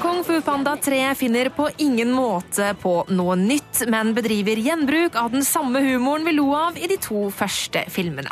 Kung 0.00 0.20
Fu 0.24 0.36
Panda 0.46 0.76
3 0.78 1.14
finner 1.18 1.50
på 1.54 1.66
ingen 1.82 2.12
måte 2.14 2.70
på 2.80 2.92
noe 3.10 3.34
nytt, 3.38 3.82
men 3.90 4.12
bedriver 4.14 4.60
gjenbruk 4.62 5.18
av 5.18 5.32
den 5.34 5.44
samme 5.46 5.82
humoren 5.82 6.24
vi 6.28 6.36
lo 6.36 6.46
av 6.54 6.78
i 6.78 6.86
de 6.90 6.96
to 7.02 7.26
første 7.34 7.82
filmene. 7.90 8.30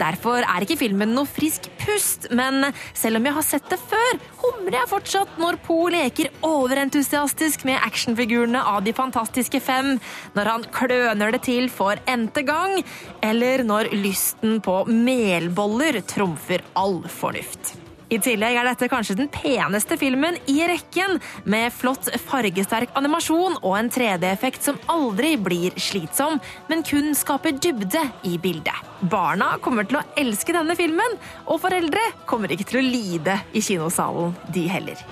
Derfor 0.00 0.42
er 0.42 0.64
ikke 0.64 0.78
filmen 0.80 1.14
noe 1.14 1.28
frisk 1.30 1.70
pust, 1.80 2.28
men 2.34 2.72
selv 2.96 3.20
om 3.20 3.28
jeg 3.28 3.36
har 3.38 3.46
sett 3.46 3.70
det 3.70 3.78
før, 3.80 4.20
humrer 4.42 4.80
jeg 4.80 4.92
fortsatt 4.92 5.40
når 5.40 5.60
Po 5.64 5.80
leker 5.92 6.32
overentusiastisk 6.46 7.66
med 7.68 7.78
actionfigurene 7.78 8.62
av 8.62 8.82
De 8.86 8.94
fantastiske 8.96 9.60
fem, 9.62 9.96
når 10.34 10.54
han 10.54 10.70
kløner 10.74 11.34
det 11.34 11.44
til 11.46 11.70
for 11.72 12.00
n-te 12.10 12.44
gang, 12.48 12.80
eller 13.22 13.62
når 13.66 13.92
lysten 13.94 14.58
på 14.64 14.82
melboller 14.90 16.02
trumfer 16.08 16.66
all 16.78 17.04
fornuft. 17.12 17.76
I 18.08 18.16
tillegg 18.24 18.56
er 18.56 18.64
dette 18.64 18.88
kanskje 18.88 19.18
den 19.18 19.28
peneste 19.32 19.98
filmen 20.00 20.38
i 20.48 20.62
rekken, 20.68 21.18
med 21.44 21.72
flott 21.76 22.08
fargesterk 22.24 22.94
animasjon 22.96 23.58
og 23.60 23.74
en 23.76 23.90
3D-effekt 23.92 24.64
som 24.64 24.78
aldri 24.88 25.34
blir 25.36 25.76
slitsom, 25.76 26.40
men 26.70 26.84
kun 26.88 27.12
skaper 27.18 27.58
dybde 27.60 28.00
i 28.24 28.38
bildet. 28.40 28.88
Barna 29.12 29.54
kommer 29.64 29.84
til 29.88 30.00
å 30.00 30.04
elske 30.20 30.56
denne 30.56 30.76
filmen, 30.78 31.18
og 31.44 31.60
foreldre 31.60 32.00
kommer 32.28 32.52
ikke 32.54 32.70
til 32.72 32.80
å 32.80 32.86
lide 32.86 33.36
i 33.52 33.64
kinosalen, 33.64 34.32
de 34.56 34.64
heller. 34.72 35.04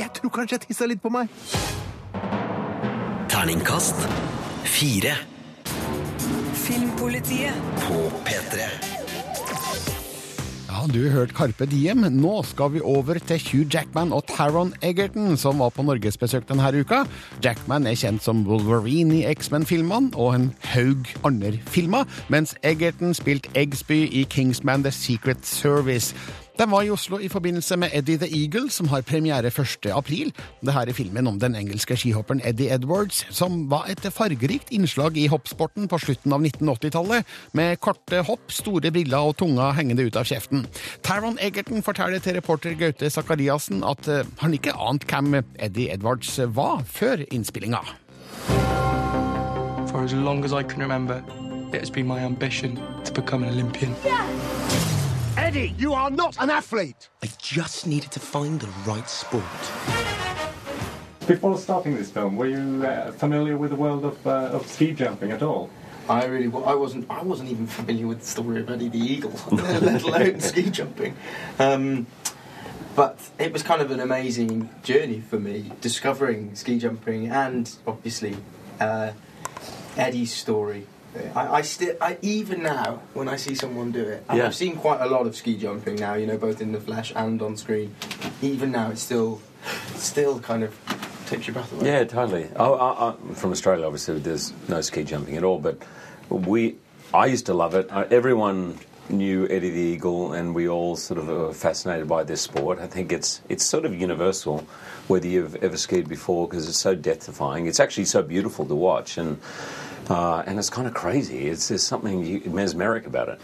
Jeg 0.00 0.12
tror 0.16 0.32
kanskje 0.32 0.56
jeg 0.56 0.68
tissa 0.70 0.88
litt 0.88 1.04
på 1.04 1.12
meg. 1.12 1.28
Terningkast 3.32 4.06
fire. 4.64 5.18
Filmpolitiet 6.66 7.54
På 7.78 7.94
P3. 8.26 8.64
Ja, 10.66 10.80
du 10.90 11.04
hørte 11.12 11.34
Carpe 11.34 11.68
Diem. 11.70 12.02
Nå 12.10 12.40
skal 12.42 12.72
vi 12.74 12.80
over 12.82 13.20
til 13.22 13.38
Hugh 13.38 13.68
Jackman 13.74 14.10
og 14.12 14.24
Taron 14.26 14.72
Egerton, 14.82 15.36
som 15.38 15.62
var 15.62 15.70
på 15.76 15.84
norgesbesøk 15.86 16.48
denne 16.48 16.72
uka. 16.74 17.04
Jackman 17.44 17.86
er 17.86 17.94
kjent 17.94 18.26
som 18.26 18.42
Wolverine 18.48 19.20
i 19.20 19.22
X-Men-filmene 19.30 20.10
og 20.18 20.34
en 20.34 20.48
haug 20.72 21.06
andre 21.22 21.54
filmer, 21.70 22.02
mens 22.34 22.56
Egerton 22.66 23.14
spilte 23.14 23.52
Eggsby 23.54 24.02
i 24.10 24.26
Kingsman 24.26 24.82
The 24.82 24.90
Secret 24.90 25.46
Service. 25.46 26.18
De 26.56 26.70
var 26.70 26.82
i 26.82 26.90
Oslo 26.90 27.18
i 27.20 27.28
forbindelse 27.28 27.76
med 27.76 27.92
Eddie 27.92 28.16
the 28.18 28.28
Eagle, 28.32 28.70
som 28.70 28.88
har 28.88 29.04
premiere 29.04 29.50
1. 29.50 29.90
april. 29.92 30.32
Dette 30.64 30.84
er 30.88 30.96
filmen 30.96 31.28
om 31.28 31.36
den 31.40 31.54
engelske 31.58 31.98
skihopperen 32.00 32.40
Eddie 32.48 32.72
Edwards, 32.72 33.26
som 33.30 33.66
var 33.68 33.90
et 33.92 34.00
fargerikt 34.00 34.72
innslag 34.72 35.18
i 35.20 35.26
hoppsporten 35.28 35.88
på 35.88 36.00
slutten 36.00 36.32
av 36.32 36.40
1980-tallet, 36.40 37.28
med 37.52 37.76
korte 37.84 38.22
hopp, 38.24 38.48
store 38.48 38.90
briller 38.90 39.28
og 39.28 39.36
tunga 39.42 39.68
hengende 39.76 40.08
ut 40.08 40.16
av 40.16 40.24
kjeften. 40.24 40.64
Taron 41.04 41.36
Egerton 41.44 41.84
forteller 41.84 42.24
til 42.24 42.38
reporter 42.40 42.72
Gaute 42.80 43.12
Sakariassen 43.12 43.84
at 43.84 44.08
eh, 44.08 44.24
han 44.40 44.56
ikke 44.56 44.72
ante 44.80 45.12
hvem 45.12 45.42
Eddie 45.60 45.92
Edwards 45.92 46.38
var 46.56 46.86
før 46.88 47.26
innspillinga. 47.28 47.84
For 49.92 50.04
as 50.04 50.12
long 50.12 50.44
as 50.44 50.52
I 50.52 50.62
can 50.62 50.80
remember, 50.80 51.22
it 51.72 51.80
has 51.80 51.90
been 51.90 52.06
my 52.06 52.24
ambition 52.24 52.80
to 53.04 53.12
become 53.12 53.44
an 53.44 53.52
Olympian. 53.52 53.92
Eddie, 55.36 55.74
you 55.78 55.92
are 55.92 56.10
not 56.10 56.36
an 56.40 56.50
athlete. 56.50 57.08
I 57.22 57.28
just 57.38 57.86
needed 57.86 58.10
to 58.12 58.20
find 58.20 58.60
the 58.60 58.68
right 58.90 59.08
sport. 59.08 59.44
Before 61.26 61.58
starting 61.58 61.96
this 61.96 62.10
film, 62.10 62.36
were 62.36 62.46
you 62.46 62.84
uh, 62.86 63.10
familiar 63.12 63.56
with 63.56 63.70
the 63.70 63.76
world 63.76 64.04
of, 64.04 64.26
uh, 64.26 64.30
of 64.52 64.66
ski 64.66 64.92
jumping 64.92 65.32
at 65.32 65.42
all? 65.42 65.68
I 66.08 66.24
really, 66.24 66.48
wa- 66.48 66.62
I 66.62 66.74
wasn't, 66.74 67.10
I 67.10 67.22
wasn't 67.22 67.50
even 67.50 67.66
familiar 67.66 68.06
with 68.06 68.20
the 68.20 68.26
story 68.26 68.60
of 68.60 68.70
Eddie 68.70 68.88
the 68.88 68.98
Eagle, 68.98 69.32
let 69.50 70.02
alone 70.02 70.40
ski 70.40 70.70
jumping. 70.70 71.16
Um, 71.58 72.06
but 72.94 73.18
it 73.38 73.52
was 73.52 73.62
kind 73.62 73.82
of 73.82 73.90
an 73.90 74.00
amazing 74.00 74.70
journey 74.82 75.20
for 75.20 75.38
me, 75.38 75.70
discovering 75.80 76.54
ski 76.54 76.78
jumping 76.78 77.28
and 77.28 77.70
obviously 77.86 78.36
uh, 78.80 79.12
Eddie's 79.96 80.32
story. 80.32 80.86
I, 81.34 81.56
I 81.56 81.62
still, 81.62 81.96
I, 82.00 82.18
even 82.22 82.62
now, 82.62 83.00
when 83.14 83.28
I 83.28 83.36
see 83.36 83.54
someone 83.54 83.92
do 83.92 84.02
it, 84.02 84.24
Yeah. 84.32 84.46
I've 84.46 84.54
seen 84.54 84.76
quite 84.76 85.00
a 85.00 85.06
lot 85.06 85.26
of 85.26 85.34
ski 85.36 85.56
jumping 85.56 85.96
now, 85.96 86.14
you 86.14 86.26
know, 86.26 86.36
both 86.38 86.60
in 86.60 86.72
the 86.72 86.80
flesh 86.80 87.12
and 87.16 87.40
on 87.42 87.56
screen. 87.56 87.94
Even 88.42 88.72
now, 88.72 88.90
it 88.90 88.98
still, 88.98 89.40
still 89.94 90.40
kind 90.40 90.62
of 90.62 90.76
takes 91.26 91.46
your 91.46 91.54
breath 91.54 91.72
away. 91.72 91.86
Yeah, 91.86 92.04
totally. 92.04 92.48
I, 92.56 92.64
I, 92.64 93.08
I'm 93.10 93.34
from 93.34 93.50
Australia, 93.52 93.84
obviously. 93.86 94.18
There's 94.18 94.52
no 94.68 94.80
ski 94.80 95.04
jumping 95.04 95.36
at 95.36 95.44
all, 95.44 95.58
but 95.58 95.82
we, 96.30 96.76
I 97.12 97.26
used 97.26 97.46
to 97.46 97.54
love 97.54 97.74
it. 97.74 97.90
Everyone 97.90 98.78
knew 99.08 99.46
Eddie 99.48 99.70
the 99.70 99.80
Eagle, 99.80 100.32
and 100.32 100.54
we 100.54 100.68
all 100.68 100.96
sort 100.96 101.18
of 101.18 101.28
were 101.28 101.52
fascinated 101.52 102.08
by 102.08 102.24
this 102.24 102.40
sport. 102.40 102.80
I 102.80 102.86
think 102.88 103.12
it's 103.12 103.40
it's 103.48 103.64
sort 103.64 103.84
of 103.84 103.94
universal, 103.94 104.66
whether 105.06 105.28
you've 105.28 105.54
ever 105.62 105.76
skied 105.76 106.08
before, 106.08 106.48
because 106.48 106.68
it's 106.68 106.78
so 106.78 106.94
death-defying. 106.96 107.66
It's 107.66 107.78
actually 107.78 108.06
so 108.06 108.22
beautiful 108.22 108.66
to 108.66 108.74
watch, 108.74 109.16
and 109.16 109.40
uh, 110.08 110.42
and 110.46 110.58
it's 110.58 110.70
kind 110.70 110.86
of 110.86 110.94
crazy. 110.94 111.48
It's 111.48 111.68
there's 111.68 111.82
something 111.82 112.24
you- 112.24 112.40
mesmeric 112.40 113.06
about 113.06 113.28
it. 113.28 113.40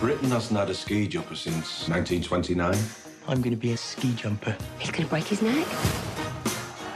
Britain 0.00 0.30
hasn't 0.30 0.58
had 0.58 0.68
a 0.70 0.74
ski 0.74 1.06
jumper 1.08 1.34
since 1.34 1.88
1929. 1.88 2.76
I'm 3.26 3.40
going 3.40 3.50
to 3.52 3.56
be 3.56 3.72
a 3.72 3.76
ski 3.76 4.12
jumper. 4.14 4.54
He's 4.78 4.90
gonna 4.90 5.08
break 5.08 5.24
his 5.24 5.40
neck. 5.40 5.66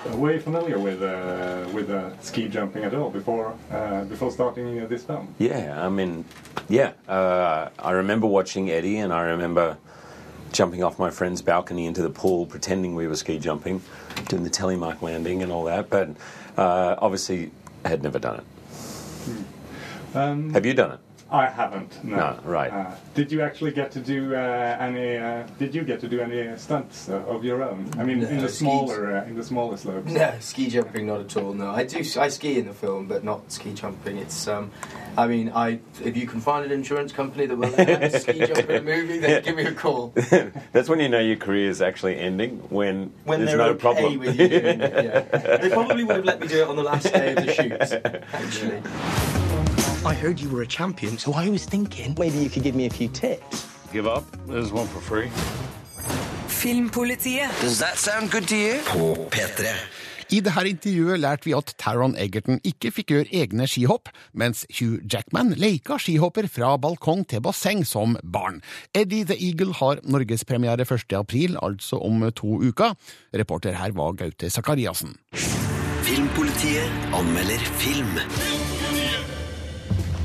Uh, 0.07 0.17
were 0.17 0.33
you 0.33 0.41
familiar 0.41 0.79
with 0.79 1.03
uh, 1.03 1.67
with 1.73 1.91
uh, 1.91 2.19
ski 2.21 2.49
jumping 2.49 2.85
at 2.85 2.95
all 2.95 3.11
before 3.11 3.55
uh, 3.71 4.05
before 4.05 4.31
starting 4.31 4.81
uh, 4.81 4.87
this 4.87 5.05
film? 5.05 5.35
Yeah, 5.39 5.85
I 5.85 5.89
mean, 5.89 6.25
yeah. 6.69 6.93
Uh, 7.09 7.71
I 7.79 7.93
remember 7.93 8.27
watching 8.27 8.71
Eddie, 8.71 8.99
and 8.99 9.13
I 9.13 9.23
remember 9.23 9.77
jumping 10.53 10.83
off 10.83 10.99
my 10.99 11.11
friend's 11.11 11.41
balcony 11.43 11.87
into 11.87 12.03
the 12.03 12.11
pool, 12.11 12.47
pretending 12.47 12.95
we 12.95 13.07
were 13.07 13.17
ski 13.17 13.39
jumping, 13.39 13.81
doing 14.29 14.45
the 14.45 14.51
telemark 14.51 15.01
landing 15.03 15.43
and 15.43 15.51
all 15.51 15.65
that. 15.65 15.89
But 15.91 16.11
uh, 16.59 16.97
obviously, 16.99 17.47
I 17.47 17.68
had 17.89 18.03
never 18.03 18.19
done 18.19 18.41
it. 18.41 20.17
Um, 20.17 20.53
Have 20.55 20.65
you 20.65 20.75
done 20.75 20.93
it? 20.93 21.01
I 21.31 21.47
haven't. 21.47 22.03
No. 22.03 22.17
No, 22.17 22.39
right. 22.43 22.73
Uh, 22.73 22.95
did 23.15 23.31
you 23.31 23.43
actually 23.43 23.73
get 23.73 23.91
to 23.93 24.01
do 24.01 24.35
uh, 24.35 24.77
any? 24.81 25.17
Uh, 25.17 25.47
did 25.59 25.75
you 25.75 25.83
get 25.85 26.01
to 26.01 26.09
do 26.09 26.21
any 26.21 26.57
stunts 26.57 27.11
uh, 27.11 27.17
of 27.27 27.45
your 27.45 27.63
own? 27.63 27.91
I 27.99 28.05
mean, 28.05 28.23
in 28.23 28.39
the 28.39 28.49
smaller 28.49 29.17
uh, 29.19 29.25
in 29.25 29.37
the 29.37 29.45
smaller 29.45 29.77
slopes. 29.77 30.11
No, 30.11 30.35
ski 30.41 30.69
jumping, 30.71 31.07
not 31.07 31.21
at 31.21 31.37
all. 31.37 31.53
No, 31.53 31.71
I 31.71 31.85
do. 31.85 31.99
I 32.19 32.29
ski 32.29 32.59
in 32.59 32.67
the 32.67 32.73
film, 32.73 33.09
but 33.09 33.25
not 33.25 33.53
ski 33.53 33.75
jumping. 33.75 34.17
It's. 34.17 34.49
Um, 34.49 34.71
I 35.19 35.27
mean, 35.27 35.51
I 35.55 35.81
if 36.03 36.17
you 36.17 36.27
can 36.27 36.41
find 36.41 36.65
an 36.65 36.73
insurance 36.73 37.13
company 37.13 37.45
that 37.45 37.57
will 37.57 37.71
let 37.71 38.15
us 38.15 38.23
ski 38.23 38.47
jump 38.47 38.71
in 38.71 38.77
a 38.77 38.83
movie, 38.83 39.19
then 39.19 39.43
give 39.43 39.57
me 39.57 39.65
a 39.65 39.75
call. 39.75 40.15
That's 40.73 40.89
when 40.89 41.01
you 41.01 41.11
know 41.11 41.21
your 41.21 41.37
career 41.37 41.69
is 41.69 41.83
actually 41.83 42.19
ending. 42.19 42.59
When, 42.71 43.13
When 43.25 43.45
there's 43.45 43.57
no 43.57 43.71
okay 43.71 43.79
problem. 43.79 44.19
with 44.19 44.39
you 44.39 44.49
doing 44.49 44.81
yeah. 44.81 45.21
They 45.59 45.69
probably 45.69 46.05
would 46.05 46.17
have 46.17 46.25
let 46.25 46.41
me 46.41 46.47
do 46.47 46.63
it 46.63 46.69
on 46.69 46.77
the 46.77 46.83
last 46.83 47.13
day 47.13 47.35
of 47.35 47.45
the 47.45 47.53
shoot. 47.53 47.73
Actually. 48.33 49.38
I 50.07 50.15
heard 50.15 50.39
you 50.41 50.49
were 50.49 50.63
a 50.63 50.67
champion, 50.67 51.19
so 51.19 51.33
I 51.35 51.49
was 51.49 51.65
thinking 51.65 52.15
maybe 52.19 52.39
you 52.39 52.49
could 52.49 52.63
give 52.63 52.77
me 52.77 52.87
a 52.87 52.91
few 52.91 53.09
tips. 53.09 53.67
Give 53.93 54.07
up. 54.07 54.25
There's 54.47 54.73
one 54.73 54.87
for 54.87 55.01
free. 55.01 55.29
Filmpolitiet. 56.47 57.51
Does 57.61 57.79
that 57.81 57.99
sound 57.99 58.31
good 58.31 58.47
to 58.49 58.57
you? 58.57 58.81
På 58.87 59.29
P3. 59.31 59.67
I 60.31 60.41
dette 60.45 60.69
intervjuet 60.69 61.19
lærte 61.19 61.49
vi 61.49 61.55
at 61.57 61.73
Taron 61.81 62.15
Egerton 62.21 62.61
ikke 62.69 62.91
fikk 62.93 63.13
gjøre 63.15 63.31
egne 63.33 63.67
skihopp, 63.67 64.11
mens 64.37 64.67
Hugh 64.79 65.01
Jackman 65.09 65.55
leika 65.57 65.97
skihopper 65.99 66.47
fra 66.53 66.77
balkong 66.77 67.25
til 67.27 67.41
basseng 67.41 67.81
som 67.89 68.19
barn. 68.23 68.61
Eddie 68.95 69.25
the 69.25 69.39
Eagle 69.41 69.73
har 69.81 70.05
norgespremiere 70.05 70.85
1. 70.85 71.17
april, 71.17 71.57
altså 71.63 71.97
om 71.97 72.29
to 72.37 72.61
uker. 72.61 72.95
Reporter 73.35 73.73
her 73.73 73.97
var 73.97 74.13
Gaute 74.21 74.51
Sakariassen. 74.51 75.17
Filmpolitiet 76.05 76.93
anmelder 77.17 77.65
film. 77.81 78.68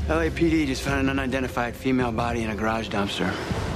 LAPD 0.08 0.66
just 0.66 0.82
found 0.82 1.00
an 1.00 1.18
unidentified 1.18 1.74
female 1.74 2.12
body 2.12 2.42
in 2.42 2.50
a 2.50 2.54
garage 2.54 2.88
dumpster. 2.88 3.73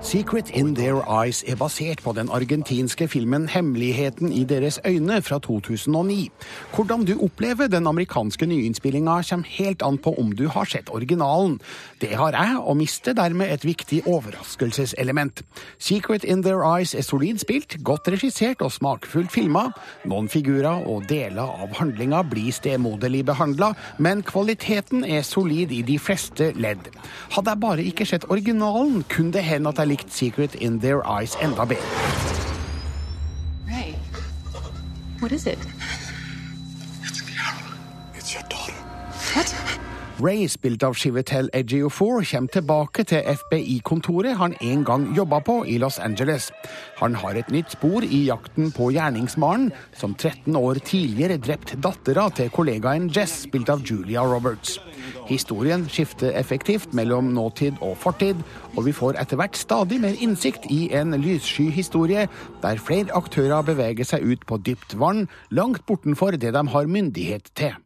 Secret 0.00 0.50
in 0.54 0.76
Their 0.76 1.02
Eyes 1.10 1.42
er 1.42 1.56
basert 1.58 1.98
på 2.04 2.12
den 2.14 2.28
argentinske 2.30 3.08
filmen 3.10 3.48
Hemmeligheten 3.50 4.30
i 4.32 4.44
deres 4.44 4.78
øyne 4.86 5.22
fra 5.22 5.38
2009. 5.42 6.30
Hvordan 6.74 7.04
du 7.04 7.24
opplever 7.24 7.66
den 7.66 7.86
amerikanske 7.86 8.46
nyinnspillinga 8.46 9.22
kommer 9.30 9.48
helt 9.58 9.82
an 9.82 9.98
på 9.98 10.14
om 10.18 10.30
du 10.32 10.46
har 10.48 10.64
sett 10.64 10.90
originalen. 10.90 11.58
Det 12.00 12.14
har 12.14 12.30
jeg, 12.30 12.60
og 12.60 12.76
mister 12.76 13.12
dermed 13.12 13.50
et 13.52 13.64
viktig 13.64 14.02
overraskelseselement. 14.06 15.42
Secret 15.78 16.24
in 16.24 16.42
Their 16.42 16.62
Eyes 16.62 16.94
er 16.94 17.02
solid 17.02 17.38
spilt, 17.38 17.76
godt 17.82 18.08
regissert 18.08 18.62
og 18.62 18.72
smakfullt 18.72 19.32
filma. 19.34 19.72
Noen 20.04 20.28
figurer 20.28 20.86
og 20.86 21.08
deler 21.10 21.42
av 21.42 21.74
handlinga 21.80 22.22
blir 22.22 22.54
stemoderlig 22.54 23.24
behandla, 23.26 23.72
men 23.98 24.22
kvaliteten 24.22 25.04
er 25.04 25.26
solid 25.26 25.74
i 25.74 25.82
de 25.82 25.98
fleste 25.98 26.52
ledd. 26.54 26.86
Hadde 27.34 27.50
jeg 27.50 27.60
bare 27.66 27.82
ikke 27.90 28.06
sett 28.06 28.30
originalen, 28.30 29.02
kunne 29.10 29.34
det 29.34 29.42
hende 29.42 29.68
at 29.74 29.78
jeg 29.82 29.87
likte 29.88 30.10
Secret 30.10 30.54
in 30.54 30.78
Their 30.80 31.06
Eyes 31.06 31.36
enda 31.40 31.64
bedre. 31.64 31.82
Ray. 33.66 33.96
What 35.20 35.32
is 35.32 35.46
it? 35.46 35.58
Ray, 40.18 40.48
spilt 40.50 40.82
av 40.82 40.96
Shivetel 40.98 41.46
Ejiofor, 41.54 42.24
kommer 42.26 42.50
tilbake 42.50 43.04
til 43.06 43.22
FBI-kontoret 43.38 44.34
han 44.40 44.56
en 44.66 44.80
gang 44.82 45.04
jobba 45.14 45.38
på 45.46 45.60
i 45.70 45.76
Los 45.78 46.00
Angeles. 46.02 46.48
Han 46.98 47.14
har 47.14 47.38
et 47.38 47.52
nytt 47.54 47.70
spor 47.76 48.02
i 48.02 48.24
jakten 48.26 48.72
på 48.74 48.88
gjerningsmannen, 48.96 49.70
som 49.94 50.16
13 50.18 50.56
år 50.58 50.80
tidligere 50.82 51.38
drept 51.38 51.76
dattera 51.84 52.26
til 52.34 52.50
kollegaen 52.50 53.06
Jess, 53.14 53.44
spilt 53.44 53.70
av 53.70 53.84
Julia 53.86 54.26
Roberts. 54.26 54.80
Historien 55.28 55.86
skifter 55.86 56.34
effektivt 56.34 56.90
mellom 56.98 57.30
nåtid 57.36 57.78
og 57.78 57.94
fortid, 58.02 58.42
og 58.74 58.88
vi 58.88 58.96
får 58.96 59.20
etter 59.22 59.38
hvert 59.38 59.60
stadig 59.60 60.00
mer 60.02 60.18
innsikt 60.18 60.66
i 60.66 60.88
en 60.98 61.14
lyssky 61.14 61.68
historie, 61.70 62.26
der 62.64 62.82
flere 62.82 63.14
aktører 63.14 63.62
beveger 63.62 64.10
seg 64.10 64.26
ut 64.26 64.50
på 64.50 64.58
dypt 64.66 64.98
vann, 64.98 65.28
langt 65.54 65.86
bortenfor 65.86 66.34
det 66.34 66.56
de 66.58 66.66
har 66.74 66.90
myndighet 66.90 67.54
til. 67.54 67.78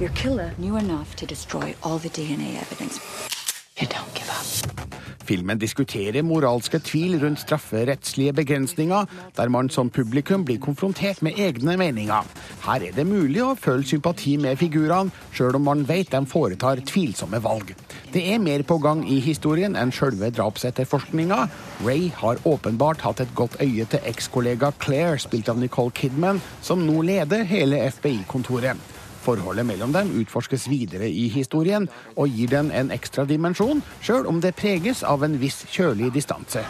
Your 0.00 0.10
killer 0.10 0.50
knew 0.58 0.76
enough 0.76 1.14
to 1.16 1.26
destroy 1.26 1.72
all 1.84 1.98
the 1.98 2.08
DNA 2.08 2.60
evidence. 2.60 2.98
You 3.78 3.86
don't 3.86 4.12
give 4.14 4.28
up. 4.28 4.44
Filmen 5.24 5.58
diskuterer 5.58 6.22
moralske 6.26 6.80
tvil 6.82 7.20
rundt 7.22 7.38
strafferettslige 7.40 8.32
begrensninger, 8.32 9.06
der 9.36 9.48
man 9.48 9.70
som 9.70 9.90
publikum 9.90 10.44
blir 10.44 10.58
konfrontert 10.58 11.22
med 11.22 11.38
egne 11.38 11.76
meninger. 11.76 12.26
Her 12.64 12.82
er 12.88 12.96
det 12.96 13.06
mulig 13.06 13.38
å 13.44 13.54
føle 13.54 13.86
sympati 13.86 14.34
med 14.36 14.58
figurene, 14.58 15.14
sjøl 15.32 15.60
om 15.60 15.64
man 15.70 15.86
vet 15.88 16.10
de 16.10 16.26
foretar 16.26 16.82
tvilsomme 16.82 17.38
valg. 17.44 17.70
Det 18.12 18.24
er 18.34 18.42
mer 18.42 18.66
på 18.66 18.80
gang 18.82 19.04
i 19.06 19.20
historien 19.22 19.78
enn 19.78 19.94
sjølve 19.94 20.32
drapsetterforskninga. 20.34 21.46
Ray 21.86 22.10
har 22.18 22.42
åpenbart 22.42 23.06
hatt 23.06 23.22
et 23.22 23.38
godt 23.38 23.60
øye 23.62 23.86
til 23.86 24.10
ekskollega 24.10 24.74
Claire, 24.82 25.22
spilt 25.22 25.54
av 25.54 25.62
Nicole 25.62 25.94
Kidman, 25.94 26.42
som 26.62 26.82
nå 26.82 26.98
leder 27.06 27.46
hele 27.46 27.78
FBI-kontoret. 27.94 28.93
Forholdet 29.24 29.64
mellom 29.66 29.92
dem 29.94 30.10
utforskes 30.20 30.66
videre 30.68 31.08
i 31.08 31.28
historien, 31.32 31.88
og 32.16 32.28
gir 32.28 32.50
den 32.52 32.70
en 32.76 32.92
ekstra 32.92 33.24
dimensjon, 33.28 33.80
sjøl 34.04 34.28
om 34.28 34.42
det 34.44 34.52
preges 34.58 35.00
av 35.06 35.24
en 35.24 35.38
viss 35.40 35.62
kjølig 35.72 36.12
distanse. 36.12 36.60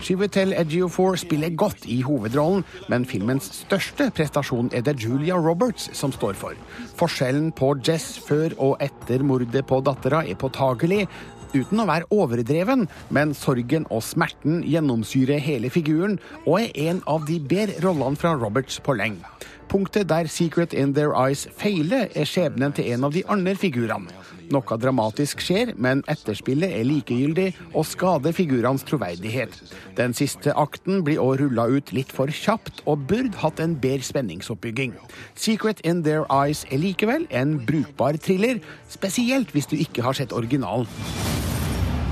Chiwetel 0.00 0.54
Ejiofor 0.54 1.18
spiller 1.20 1.56
godt 1.58 1.84
i 1.84 1.98
hovedrollen, 2.06 2.62
men 2.88 3.04
filmens 3.08 3.50
største 3.64 4.06
prestasjon 4.14 4.70
er 4.72 4.84
det 4.86 4.96
Julia 5.02 5.36
Roberts 5.36 5.90
som 5.98 6.14
står 6.14 6.38
for. 6.38 6.56
Forskjellen 7.00 7.50
på 7.52 7.74
Jess 7.84 8.14
før 8.24 8.54
og 8.56 8.80
etter 8.80 9.26
mordet 9.26 9.66
på 9.66 9.82
dattera 9.84 10.22
er 10.24 10.38
påtagelig, 10.38 11.08
uten 11.54 11.82
å 11.82 11.88
være 11.90 12.08
overdreven, 12.14 12.86
men 13.10 13.34
sorgen 13.36 13.86
og 13.90 14.04
smerten 14.06 14.62
gjennomsyrer 14.66 15.42
hele 15.42 15.70
figuren, 15.72 16.18
og 16.46 16.60
er 16.62 16.90
en 16.90 17.04
av 17.10 17.26
de 17.28 17.40
bedre 17.40 17.80
rollene 17.84 18.20
fra 18.20 18.34
Roberts 18.38 18.80
på 18.84 18.96
lenge. 18.98 19.24
Punktet 19.70 20.08
der 20.10 20.26
Secret 20.26 20.72
in 20.74 20.94
Their 20.94 21.12
Eyes 21.14 21.46
feiler, 21.54 22.08
er 22.18 22.26
skjebnen 22.26 22.74
til 22.74 22.90
en 22.90 23.06
av 23.06 23.14
de 23.14 23.22
andre 23.30 23.54
figurene. 23.54 24.10
Noe 24.50 24.78
dramatisk 24.82 25.38
skjer, 25.44 25.76
men 25.78 26.02
etterspillet 26.10 26.72
er 26.74 26.88
likegyldig 26.88 27.52
og 27.70 27.86
skader 27.86 28.34
figurenes 28.34 28.82
troverdighet. 28.88 29.54
Den 29.94 30.16
siste 30.18 30.56
akten 30.58 31.04
blir 31.06 31.22
òg 31.22 31.44
rulla 31.44 31.68
ut 31.70 31.92
litt 31.94 32.10
for 32.10 32.32
kjapt 32.34 32.82
og 32.90 33.06
burde 33.10 33.38
hatt 33.44 33.62
en 33.62 33.76
bedre 33.78 34.08
spenningsoppbygging. 34.08 34.96
Secret 35.38 35.84
in 35.86 36.02
Their 36.02 36.26
Eyes 36.34 36.64
er 36.70 36.82
likevel 36.82 37.28
en 37.30 37.60
brukbar 37.62 38.18
thriller, 38.18 38.58
spesielt 38.90 39.54
hvis 39.54 39.70
du 39.70 39.78
ikke 39.78 40.02
har 40.02 40.18
sett 40.18 40.34
originalen. 40.34 40.90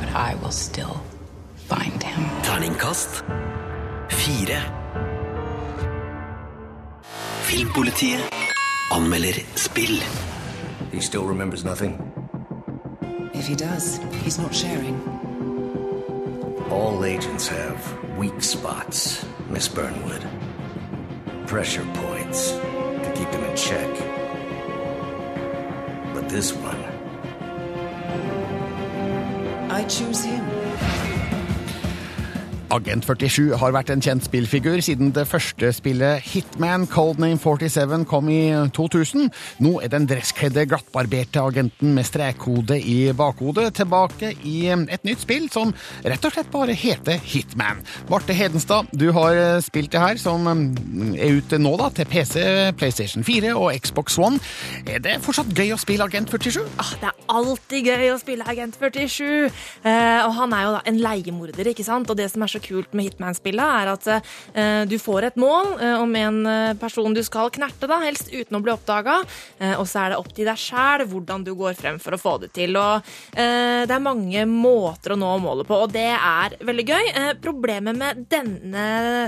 But 0.08 0.16
I 0.16 0.34
will 0.36 0.50
still 0.50 1.00
find 1.66 2.02
him. 2.02 2.24
Terningkast 2.42 3.22
fire. 4.10 4.62
Filmpolitiet 7.48 8.30
anmelder 8.90 9.44
spill. 9.56 10.00
He 10.92 11.00
still 11.00 11.24
remembers 11.24 11.64
nothing. 11.64 11.94
If 13.34 13.46
he 13.46 13.54
does, 13.54 14.00
he's 14.22 14.38
not 14.38 14.54
sharing. 14.54 14.96
All 16.70 17.04
agents 17.04 17.48
have 17.48 17.78
weak 18.16 18.42
spots, 18.42 19.26
Miss 19.50 19.68
Burnwood. 19.68 20.24
Pressure 21.46 21.86
points 21.94 22.52
to 22.52 23.12
keep 23.14 23.30
them 23.30 23.44
in 23.44 23.56
check. 23.56 23.90
But 26.14 26.28
this 26.28 26.52
one, 26.52 26.77
I 29.78 29.84
choose 29.84 30.24
him. 30.24 30.67
Agent 32.68 33.06
47 33.06 33.56
har 33.56 33.72
vært 33.72 33.88
en 33.94 34.02
kjent 34.04 34.26
spillfigur 34.26 34.82
siden 34.84 35.08
det 35.16 35.24
første 35.30 35.70
spillet 35.72 36.20
Hitman 36.28 36.84
Coldname 36.90 37.38
47 37.40 38.02
kom 38.10 38.28
i 38.28 38.52
2000. 38.76 39.30
Nå 39.64 39.72
er 39.80 39.88
den 39.92 40.04
dresskledde, 40.08 40.66
glattbarberte 40.68 41.40
agenten 41.40 41.94
med 41.96 42.04
strekkode 42.04 42.76
i 42.76 43.08
bakhodet 43.16 43.70
tilbake 43.78 44.34
i 44.44 44.68
et 44.68 45.06
nytt 45.08 45.24
spill 45.24 45.46
som 45.52 45.72
rett 46.04 46.28
og 46.28 46.34
slett 46.34 46.50
bare 46.52 46.76
heter 46.76 47.16
Hitman. 47.24 47.80
Marte 48.10 48.36
Hedenstad, 48.36 48.92
du 48.92 49.08
har 49.16 49.62
spilt 49.64 49.94
det 49.96 50.04
her, 50.04 50.20
som 50.20 50.44
er 50.52 51.38
ute 51.40 51.60
nå 51.62 51.72
da, 51.80 51.88
til 51.96 52.08
PC, 52.10 52.36
PlayStation 52.76 53.24
4 53.24 53.54
og 53.56 53.72
Xbox 53.80 54.20
One. 54.20 54.42
Er 54.84 55.00
det 55.04 55.16
fortsatt 55.24 55.56
gøy 55.56 55.72
å 55.72 55.80
spille 55.80 56.04
Agent 56.04 56.28
47? 56.36 56.60
Ah, 56.76 56.92
det 57.00 57.14
er 57.14 57.26
alltid 57.32 57.90
gøy 57.94 58.12
å 58.12 58.20
spille 58.20 58.44
Agent 58.48 58.76
47. 58.76 59.24
Eh, 59.88 60.20
og 60.26 60.36
han 60.36 60.52
er 60.52 60.68
jo 60.68 60.76
da 60.76 60.84
en 60.92 61.00
leiemorder, 61.00 61.72
ikke 61.72 61.86
sant? 61.86 62.12
Og 62.12 62.20
det 62.20 62.28
som 62.28 62.44
er 62.44 62.52
så 62.52 62.57
kult 62.62 62.94
med 62.96 63.08
Hitman-spillet, 63.08 63.64
er 63.82 63.92
at 63.92 64.08
eh, 64.10 64.84
du 64.88 64.96
får 65.00 65.30
et 65.30 65.38
mål 65.40 65.74
eh, 65.78 65.96
om 65.98 66.14
en 66.18 66.40
eh, 66.48 66.74
person 66.78 67.14
du 67.14 67.22
skal 67.26 67.52
knerte, 67.54 67.88
da, 67.90 68.00
helst 68.04 68.32
uten 68.32 68.58
å 68.58 68.62
bli 68.64 68.74
oppdaga. 68.74 69.20
Og 69.78 69.86
så 69.88 70.02
er 70.02 70.12
det 70.12 70.18
opp 70.20 70.28
til 70.34 70.46
deg 70.46 70.58
sjæl 70.60 71.02
hvordan 71.10 71.42
du 71.46 71.50
går 71.58 71.74
frem 71.78 71.98
for 72.02 72.14
å 72.14 72.20
få 72.20 72.34
det 72.42 72.50
til. 72.56 72.76
Og 72.78 73.06
det 73.34 73.94
er 73.94 74.02
mange 74.02 74.44
måter 74.48 75.14
å 75.14 75.18
nå 75.18 75.30
målet 75.42 75.66
på, 75.68 75.76
og 75.84 75.92
det 75.94 76.10
er 76.14 76.54
veldig 76.64 76.84
gøy. 76.86 77.08
Problemet 77.42 77.98
med 77.98 78.22
denne 78.30 78.84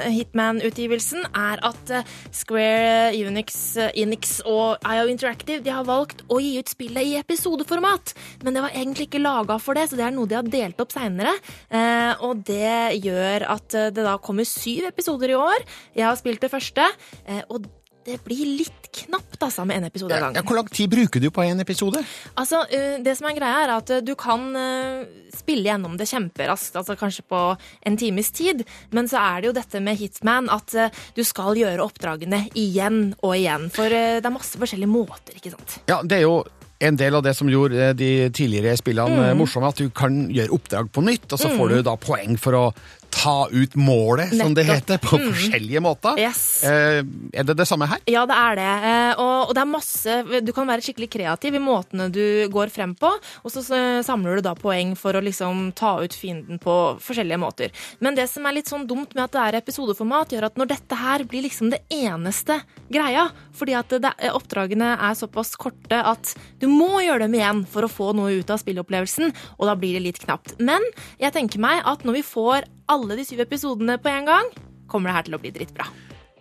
Hitman-utgivelsen 0.06 1.26
er 1.28 1.62
at 1.66 1.92
Square 2.36 3.10
Unix, 3.16 3.58
Enix 3.90 4.38
og 4.48 4.82
IO 4.84 5.08
Interactive 5.10 5.64
de 5.64 5.74
har 5.74 5.88
valgt 5.88 6.22
å 6.30 6.40
gi 6.42 6.56
ut 6.60 6.72
spillet 6.72 7.10
i 7.10 7.16
episodeformat. 7.20 8.14
Men 8.44 8.56
det 8.56 8.64
var 8.66 8.76
egentlig 8.76 9.08
ikke 9.10 9.22
laga 9.24 9.58
for 9.62 9.78
det, 9.78 9.88
så 9.90 9.98
det 9.98 10.06
er 10.06 10.16
noe 10.16 10.30
de 10.30 10.38
har 10.38 10.54
delt 10.56 10.80
opp 10.82 10.94
seinere. 10.94 11.34
Og 12.26 12.44
det 12.46 13.00
gjør 13.00 13.19
at 13.24 13.74
eh, 13.78 13.90
det 13.90 14.04
da 14.06 14.16
kommer 14.18 14.44
syv 14.48 14.86
episoder 14.90 15.30
i 15.34 15.38
år. 15.38 15.66
Jeg 15.96 16.04
har 16.08 16.16
spilt 16.20 16.40
det 16.40 16.50
første, 16.52 16.86
eh, 17.26 17.42
og 17.50 17.66
det 18.08 18.16
blir 18.24 18.46
litt 18.58 18.88
knapt 18.96 19.36
altså, 19.44 19.62
med 19.68 19.76
en 19.76 19.84
episode 19.84 20.12
av 20.16 20.18
Ja, 20.18 20.28
gangen. 20.30 20.46
hvor 20.48 20.56
lang 20.56 20.68
tid 20.72 20.88
bruker 20.90 21.20
du 21.20 21.28
på 21.30 21.44
en 21.44 21.60
episode? 21.60 22.00
Altså, 22.40 22.62
eh, 22.72 22.96
Det 23.04 23.12
som 23.18 23.28
er 23.28 23.36
greia, 23.36 23.64
er 23.66 23.70
at 23.76 24.04
du 24.04 24.14
kan 24.16 24.48
spille 25.36 25.68
gjennom 25.68 25.96
det 26.00 26.08
kjemperaskt, 26.08 26.74
altså 26.80 26.96
kanskje 26.98 27.22
på 27.28 27.42
en 27.86 27.96
times 28.00 28.30
tid. 28.32 28.64
Men 28.90 29.06
så 29.06 29.20
er 29.20 29.40
det 29.42 29.50
jo 29.50 29.52
dette 29.60 29.80
med 29.84 29.98
Hitman, 30.00 30.48
at 30.50 30.72
du 31.14 31.22
skal 31.22 31.54
gjøre 31.60 31.84
oppdragene 31.84 32.48
igjen 32.56 33.14
og 33.22 33.36
igjen. 33.36 33.68
For 33.70 33.88
det 33.92 34.24
er 34.24 34.30
masse 34.34 34.56
forskjellige 34.58 34.90
måter, 34.90 35.36
ikke 35.36 35.52
sant. 35.54 35.78
Ja, 35.86 36.00
det 36.02 36.18
er 36.18 36.22
jo 36.26 36.40
en 36.80 36.96
del 36.96 37.14
av 37.14 37.22
det 37.22 37.34
som 37.36 37.46
gjorde 37.52 37.94
de 37.94 38.30
tidligere 38.32 38.72
spillene 38.80 39.34
Mm. 39.34 39.38
morsomme, 39.38 39.68
at 39.68 39.76
du 39.76 39.90
kan 39.90 40.30
gjøre 40.32 40.48
oppdrag 40.56 40.88
på 40.90 41.04
nytt, 41.04 41.30
og 41.32 41.38
så 41.38 41.50
Mm. 41.50 41.58
får 41.58 41.68
du 41.68 41.82
da 41.82 41.94
poeng 41.96 42.38
for 42.38 42.52
å 42.56 42.74
ta 43.10 43.48
ut 43.50 43.74
målet, 43.76 44.32
som 44.38 44.54
det 44.54 44.64
heter, 44.68 44.98
på 45.02 45.18
Mm. 45.20 45.32
forskjellige 45.32 45.80
måter. 45.82 46.18
Yes. 46.18 46.62
Eh, 46.64 47.02
er 47.34 47.44
det 47.44 47.56
det 47.58 47.66
samme 47.68 47.86
her? 47.90 47.98
Ja, 48.06 48.24
det 48.26 48.36
er 48.36 48.54
det. 48.56 48.68
Eh, 48.90 49.14
Og, 49.20 49.54
det 49.54 49.60
er 49.62 49.66
masse 49.66 50.42
Du 50.44 50.52
kan 50.52 50.66
være 50.66 50.80
skikkelig 50.80 51.10
kreativ 51.10 51.54
i 51.54 51.58
måtene 51.58 52.10
du 52.12 52.48
går 52.48 52.70
frem 52.70 52.94
på, 52.94 53.10
og 53.44 53.50
så 53.50 53.60
eh, 53.74 54.02
samler 54.02 54.36
du 54.36 54.42
da 54.42 54.54
poeng 54.54 54.94
for 54.96 55.12
å 55.12 55.22
liksom 55.22 55.72
ta 55.74 55.98
ut 56.02 56.14
fienden 56.14 56.58
på 56.62 56.98
forskjellige 57.00 57.38
måter. 57.38 57.70
Men 58.00 58.14
det 58.14 58.28
som 58.30 58.46
er 58.46 58.52
litt 58.56 58.66
sånn 58.70 58.86
dumt 58.86 59.14
med 59.14 59.24
at 59.24 59.32
det 59.32 59.40
er 59.46 59.58
episodeformat, 59.60 60.30
gjør 60.32 60.46
at 60.46 60.56
når 60.56 60.68
dette 60.68 60.96
her 60.96 61.24
blir 61.24 61.42
liksom 61.42 61.70
det 61.70 61.82
eneste 61.90 62.60
greia, 62.90 63.28
fordi 63.52 63.74
at 63.76 63.88
det, 64.00 64.12
oppdragene 64.32 64.94
er 65.00 65.14
såpass 65.18 65.56
korte 65.56 66.00
at 66.04 66.34
du 66.60 66.66
må 66.68 67.00
gjøre 67.04 67.26
dem 67.26 67.34
igjen 67.34 67.64
for 67.66 67.82
å 67.86 67.90
få 67.90 68.12
noe 68.16 68.38
ut 68.40 68.50
av 68.50 68.58
spillopplevelsen, 68.62 69.32
og 69.58 69.66
da 69.66 69.74
blir 69.76 69.94
det 69.98 70.02
litt 70.06 70.20
knapt. 70.24 70.56
Men 70.60 70.80
jeg 71.20 71.32
tenker 71.36 71.58
meg 71.62 71.82
at 71.84 72.04
når 72.04 72.20
vi 72.20 72.22
får 72.22 72.64
alle 72.90 73.16
de 73.18 73.24
syv 73.26 73.44
episodene 73.46 73.98
på 74.02 74.10
en 74.10 74.26
gang, 74.28 74.54
kommer 74.90 75.10
det 75.10 75.18
her 75.18 75.28
til 75.28 75.38
å 75.38 75.42
bli 75.42 75.52
drittbra. 75.54 75.86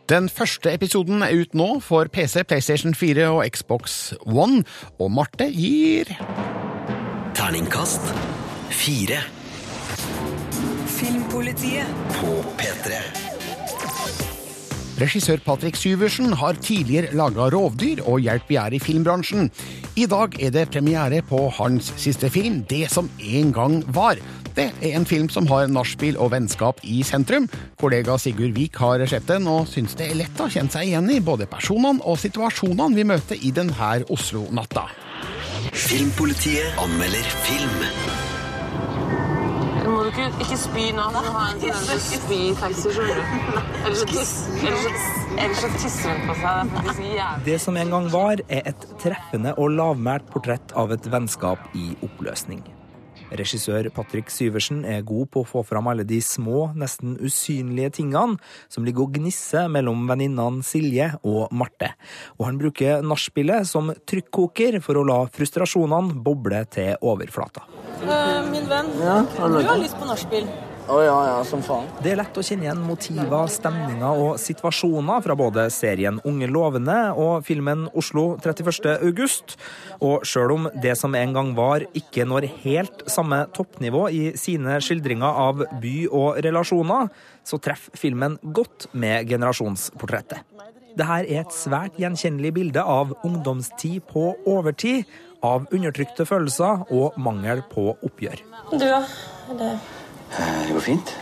Den 0.09 0.25
første 0.33 0.71
episoden 0.73 1.21
er 1.21 1.35
ut 1.37 1.53
nå 1.53 1.67
for 1.85 2.09
PC, 2.09 2.41
PlayStation 2.49 2.95
4 2.97 3.27
og 3.29 3.43
Xbox 3.53 4.15
One, 4.25 4.63
og 4.97 5.11
Marte 5.13 5.45
gir 5.53 6.09
Terningkast 7.37 8.09
fire. 8.73 9.21
Filmpolitiet. 10.97 11.87
På 12.17 12.41
P3. 12.59 12.97
Regissør 14.99 15.39
Patrick 15.45 15.77
Syversen 15.79 16.33
har 16.35 16.57
tidligere 16.59 17.13
laga 17.15 17.45
rovdyr 17.53 18.01
og 18.03 18.19
Hjelp 18.25 18.49
vi 18.49 18.57
er 18.59 18.73
i 18.75 18.81
filmbransjen. 18.83 19.47
I 19.95 20.09
dag 20.11 20.35
er 20.41 20.51
det 20.51 20.65
premiere 20.73 21.21
på 21.23 21.45
hans 21.55 21.93
siste 22.01 22.27
film, 22.33 22.65
Det 22.67 22.89
som 22.91 23.07
en 23.19 23.53
gang 23.53 23.83
var. 23.95 24.19
Det 24.59 24.67
er 24.83 24.97
en 24.97 25.05
film 25.07 25.29
som 25.31 25.45
har 25.47 25.69
nachspiel 25.71 26.17
og 26.19 26.33
vennskap 26.33 26.81
i 26.83 26.99
sentrum. 27.07 27.45
Kollega 27.79 28.17
Sigurd 28.19 28.57
Vik 28.57 28.75
har 28.83 28.99
sett 29.07 29.27
den 29.29 29.45
og 29.47 29.69
syns 29.71 29.93
det 29.95 30.09
er 30.09 30.17
lett 30.19 30.41
å 30.43 30.49
kjenne 30.51 30.73
seg 30.73 30.89
igjen 30.89 31.07
i 31.13 31.21
både 31.23 31.47
personene 31.47 32.03
og 32.03 32.19
situasjonene 32.19 32.97
vi 32.97 33.05
møter 33.07 33.39
i 33.39 33.53
denne 33.55 33.91
Oslo-natta. 34.11 34.89
Filmpolitiet 35.71 36.75
anmelder 36.83 37.29
film. 37.45 37.77
Må 39.89 40.01
du 40.03 40.09
ikke, 40.11 40.27
ikke 40.43 40.57
spy 40.59 40.89
nå? 40.97 41.05
Du 41.07 41.29
har 41.29 41.53
en 41.53 41.61
tendens 41.63 42.09
til 42.09 42.19
å 42.19 42.23
spy 42.25 42.39
i 42.41 42.51
taxi. 42.59 42.91
Ellers 45.39 45.61
så 45.63 45.71
tisser 45.77 46.17
hun 46.17 46.27
på 46.27 46.35
seg. 46.41 46.75
Det. 46.99 47.29
Det 47.47 47.55
som 47.63 47.79
en 47.79 47.95
gang 47.95 48.11
var, 48.11 48.43
er 48.51 48.67
et 48.73 48.85
treffende 48.99 49.55
og 49.55 49.71
lavmælt 49.79 50.27
portrett 50.35 50.75
av 50.75 50.91
et 50.97 51.09
vennskap 51.15 51.71
i 51.79 51.93
oppløsning. 52.03 52.61
Regissør 53.29 53.89
Patrick 53.93 54.31
Syversen 54.33 54.81
er 54.87 55.03
god 55.07 55.29
på 55.33 55.43
å 55.43 55.47
få 55.47 55.63
fram 55.67 55.89
alle 55.91 56.05
de 56.07 56.19
små, 56.23 56.69
nesten 56.77 57.17
usynlige 57.21 57.93
tingene 57.99 58.39
som 58.71 58.87
ligger 58.87 59.05
og 59.05 59.19
gnisser 59.19 59.69
mellom 59.71 60.07
venninnene 60.09 60.65
Silje 60.65 61.11
og 61.23 61.53
Marte. 61.55 61.93
Og 62.39 62.47
han 62.49 62.61
bruker 62.61 63.05
nachspielet 63.05 63.69
som 63.69 63.93
trykkoker 64.09 64.79
for 64.85 64.99
å 64.99 65.05
la 65.07 65.19
frustrasjonene 65.33 66.17
boble 66.25 66.63
til 66.73 66.95
overflata. 67.05 67.67
Uh, 67.99 68.41
min 68.49 68.65
venn, 68.69 68.91
Ja, 69.03 69.21
du 69.23 69.61
har 69.61 69.79
lyst 69.81 69.99
på 69.99 70.09
nachspiel. 70.09 70.49
Å 70.89 70.99
ja, 71.05 71.17
ja, 71.27 71.41
som 71.45 71.61
faen. 71.61 71.85
Det 72.01 72.09
er 72.09 72.17
lett 72.17 72.37
å 72.39 72.41
kjenne 72.41 72.65
igjen 72.65 72.79
motiver, 72.81 73.49
stemninger 73.53 74.21
og 74.23 74.39
situasjoner 74.41 75.21
fra 75.21 75.35
både 75.37 75.67
serien 75.69 76.17
Unge 76.25 76.47
lovende 76.49 76.95
og 77.13 77.45
filmen 77.45 77.83
Oslo 77.99 78.23
31. 78.41 78.95
august. 79.05 79.53
Og 80.01 80.25
sjøl 80.25 80.55
om 80.55 80.65
det 80.81 80.95
som 80.97 81.13
en 81.13 81.35
gang 81.35 81.51
var, 81.57 81.85
ikke 81.93 82.25
når 82.25 82.49
helt 82.63 83.05
samme 83.11 83.43
toppnivå 83.53 84.07
i 84.09 84.23
sine 84.39 84.79
skildringer 84.81 85.39
av 85.45 85.61
by 85.83 85.93
og 86.09 86.41
relasjoner, 86.47 87.13
så 87.45 87.61
treffer 87.61 87.93
filmen 88.07 88.39
godt 88.41 88.89
med 88.97 89.29
generasjonsportrettet. 89.29 90.41
Dette 90.97 91.21
er 91.21 91.29
et 91.43 91.53
svært 91.53 92.01
gjenkjennelig 92.01 92.55
bilde 92.55 92.81
av 92.81 93.13
ungdomstid 93.27 94.01
på 94.09 94.31
overtid, 94.49 95.05
av 95.45 95.69
undertrykte 95.69 96.25
følelser 96.27 96.81
og 96.89 97.15
mangel 97.21 97.61
på 97.69 97.91
oppgjør. 97.93 98.41
Du, 98.73 98.89
ja. 98.89 99.03
Det, 99.49 99.69
Det 100.35 100.73
går 100.73 100.85
fint. 100.85 101.15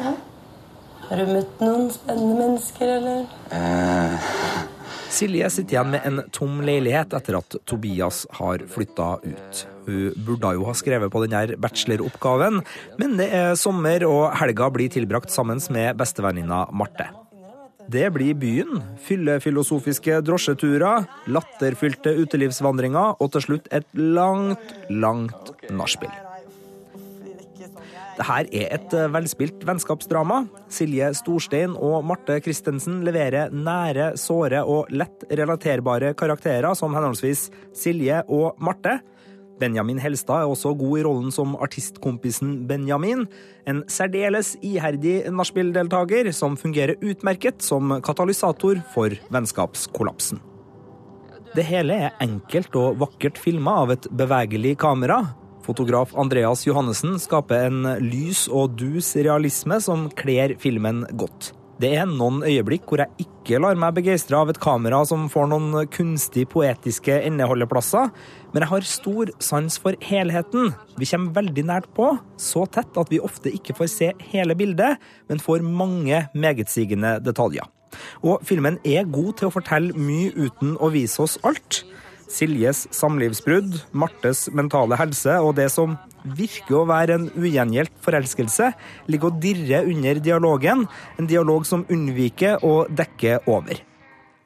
har 1.08 1.22
du 1.22 1.30
møtt 1.32 1.62
noen 1.63 1.88
spennende 1.93 2.36
mennesker, 2.41 2.98
eller? 2.98 3.28
Eh, 3.56 4.32
Silje 5.17 5.50
sitter 5.50 5.78
igjen 5.78 5.93
med 5.93 6.04
en 6.06 6.20
tom 6.36 6.60
leilighet 6.67 7.13
etter 7.15 7.38
at 7.39 7.56
Tobias 7.65 8.26
har 8.38 8.65
flytta 8.70 9.13
ut. 9.24 9.62
Hun 9.88 10.17
burde 10.28 10.52
jo 10.58 10.65
ha 10.67 10.74
skrevet 10.76 11.12
på 11.13 11.22
denne 11.24 11.56
bacheloroppgaven, 11.63 12.60
men 13.00 13.15
det 13.20 13.30
er 13.34 13.56
sommer 13.60 14.04
og 14.08 14.36
helga 14.41 14.67
blir 14.74 14.91
tilbrakt 14.91 15.32
sammen 15.32 15.63
med 15.74 15.96
bestevenninna 16.02 16.65
Marte. 16.76 17.08
Det 17.88 18.10
blir 18.12 18.36
byen, 18.36 18.82
fyllefilosofiske 19.08 20.20
drosjeturer, 20.28 21.08
latterfylte 21.32 22.18
utelivsvandringer 22.20 23.16
og 23.24 23.32
til 23.32 23.47
slutt 23.47 23.72
et 23.72 23.88
langt, 23.95 24.76
langt 24.91 25.53
nachspiel. 25.72 26.26
Dette 28.18 28.49
er 28.49 28.72
et 28.74 28.93
eh, 28.97 29.09
velspilt 29.13 29.61
vennskapsdrama. 29.68 30.47
Silje 30.74 31.11
Storstein 31.20 31.76
og 31.78 32.01
Marte 32.09 32.39
Christensen 32.41 33.03
leverer 33.05 33.53
nære, 33.53 34.15
såre 34.18 34.63
og 34.65 34.89
lett 34.89 35.28
relaterbare 35.30 36.15
karakterer 36.18 36.74
som 36.78 36.97
henholdsvis 36.97 37.51
Silje 37.78 38.24
og 38.26 38.57
Marte. 38.57 38.97
Benjamin 39.61 40.01
Helstad 40.01 40.41
er 40.41 40.49
også 40.49 40.74
god 40.78 40.97
i 40.97 41.05
rollen 41.05 41.32
som 41.34 41.53
artistkompisen 41.61 42.65
Benjamin. 42.70 43.28
En 43.70 43.84
særdeles 43.89 44.55
iherdig 44.65 45.20
nachspiel-deltaker 45.30 46.34
som 46.34 46.57
fungerer 46.57 46.97
utmerket 47.01 47.61
som 47.65 47.99
katalysator 48.01 48.82
for 48.95 49.13
vennskapskollapsen. 49.34 50.41
Det 51.53 51.65
hele 51.70 52.01
er 52.07 52.22
enkelt 52.22 52.74
og 52.78 52.97
vakkert 53.01 53.38
filma 53.41 53.84
av 53.86 53.93
et 53.93 54.09
bevegelig 54.09 54.80
kamera. 54.82 55.24
Fotograf 55.68 56.13
Andreas 56.15 56.63
Johannessen 56.63 57.18
skaper 57.20 57.68
en 57.68 57.84
lys 57.99 58.45
og 58.47 58.78
dus 58.80 59.11
realisme 59.20 59.82
som 59.84 60.07
kler 60.15 60.55
filmen 60.61 61.03
godt. 61.20 61.51
Det 61.78 61.91
er 61.93 62.07
noen 62.09 62.39
øyeblikk 62.47 62.88
hvor 62.89 63.03
jeg 63.03 63.28
ikke 63.28 63.59
lar 63.61 63.78
meg 63.78 63.97
begeistre 63.99 64.39
av 64.39 64.49
et 64.49 64.57
kamera 64.63 65.03
som 65.05 65.28
får 65.30 65.49
noen 65.51 65.89
kunstig 65.93 66.47
poetiske 66.49 67.20
endeholdeplasser, 67.28 68.09
men 68.53 68.63
jeg 68.63 68.72
har 68.72 68.88
stor 68.89 69.32
sans 69.43 69.78
for 69.84 69.99
helheten. 70.07 70.72
Vi 70.97 71.09
kommer 71.11 71.36
veldig 71.36 71.68
nært 71.68 71.91
på, 71.93 72.15
så 72.39 72.65
tett 72.72 72.97
at 72.97 73.11
vi 73.13 73.22
ofte 73.22 73.53
ikke 73.53 73.76
får 73.78 73.91
se 73.93 74.11
hele 74.32 74.57
bildet, 74.57 75.03
men 75.30 75.43
får 75.43 75.68
mange 75.68 76.24
megetsigende 76.34 77.20
detaljer. 77.28 77.68
Og 78.26 78.41
filmen 78.47 78.80
er 78.88 79.05
god 79.11 79.38
til 79.38 79.51
å 79.51 79.53
fortelle 79.53 79.93
mye 79.93 80.32
uten 80.34 80.76
å 80.82 80.89
vise 80.95 81.22
oss 81.24 81.38
alt. 81.45 81.84
Siljes 82.28 82.86
samlivsbrudd, 82.95 83.80
Martes 83.95 84.47
mentale 84.55 84.97
helse 84.99 85.38
og 85.39 85.55
det 85.59 85.69
som 85.73 85.95
virker 86.38 86.82
å 86.82 86.88
være 86.89 87.15
en 87.15 87.28
ugjengjeldt 87.39 87.93
forelskelse, 88.03 88.71
ligger 89.07 89.32
og 89.32 89.41
dirrer 89.43 89.88
under 89.88 90.19
dialogen, 90.23 90.86
en 91.17 91.30
dialog 91.30 91.67
som 91.67 91.86
unnviker 91.93 92.63
å 92.67 92.82
dekke 92.91 93.39
over. 93.47 93.80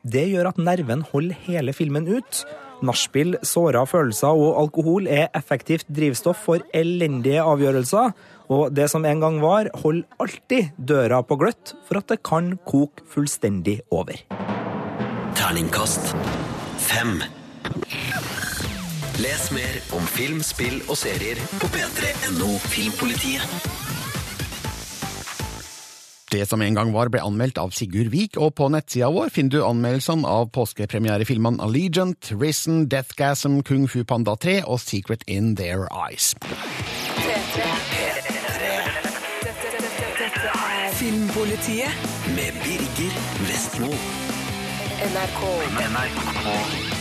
Det 0.01 0.27
gjør 0.31 0.51
at 0.51 0.61
nerven 0.61 1.03
holder 1.11 1.37
hele 1.45 1.73
filmen 1.77 2.07
ut. 2.09 2.43
Nachspiel, 2.81 3.35
såra 3.45 3.83
følelser 3.85 4.33
og 4.33 4.55
alkohol 4.63 5.09
er 5.09 5.27
effektivt 5.37 5.89
drivstoff 5.93 6.39
for 6.47 6.63
elendige 6.73 7.43
avgjørelser, 7.45 8.15
og 8.51 8.73
det 8.75 8.89
som 8.91 9.05
en 9.05 9.21
gang 9.21 9.37
var, 9.43 9.69
holder 9.83 10.21
alltid 10.21 10.73
døra 10.77 11.21
på 11.23 11.37
gløtt 11.39 11.75
for 11.87 12.01
at 12.01 12.09
det 12.11 12.21
kan 12.25 12.55
koke 12.65 13.05
fullstendig 13.13 13.79
over. 13.93 14.17
Terningkast 15.37 16.15
fem. 16.81 17.21
Les 19.21 19.43
mer 19.53 19.77
om 19.93 20.05
film, 20.09 20.41
spill 20.45 20.79
og 20.87 20.97
serier 20.97 21.37
på 21.61 21.69
p3.no 21.73 22.55
Filmpolitiet. 22.71 23.45
Det 26.31 26.45
som 26.47 26.61
en 26.63 26.77
gang 26.77 26.93
var, 26.95 27.09
ble 27.11 27.19
anmeldt 27.19 27.59
av 27.59 27.73
Sigurd 27.75 28.07
Vik, 28.13 28.37
og 28.39 28.53
på 28.55 28.69
nettsida 28.71 29.09
vår 29.11 29.33
finner 29.35 29.51
du 29.51 29.65
anmeldelsene 29.67 30.23
av 30.23 30.47
påskepremierefilmene 30.55 31.59
Allegiant, 31.59 32.31
Risen, 32.39 32.85
Deathgasm, 32.87 33.59
Kung 33.67 33.83
Fu 33.91 34.05
Panda 34.07 34.37
3 34.39 34.61
og 34.63 34.79
Secret 34.79 35.27
in 35.27 35.57
Their 35.59 35.91
Eyes. 35.91 36.31
Filmpolitiet. 41.01 41.89
Med 42.35 42.53
Birger 42.63 43.13
Vestmo. 43.49 43.91
NRK. 45.01 47.00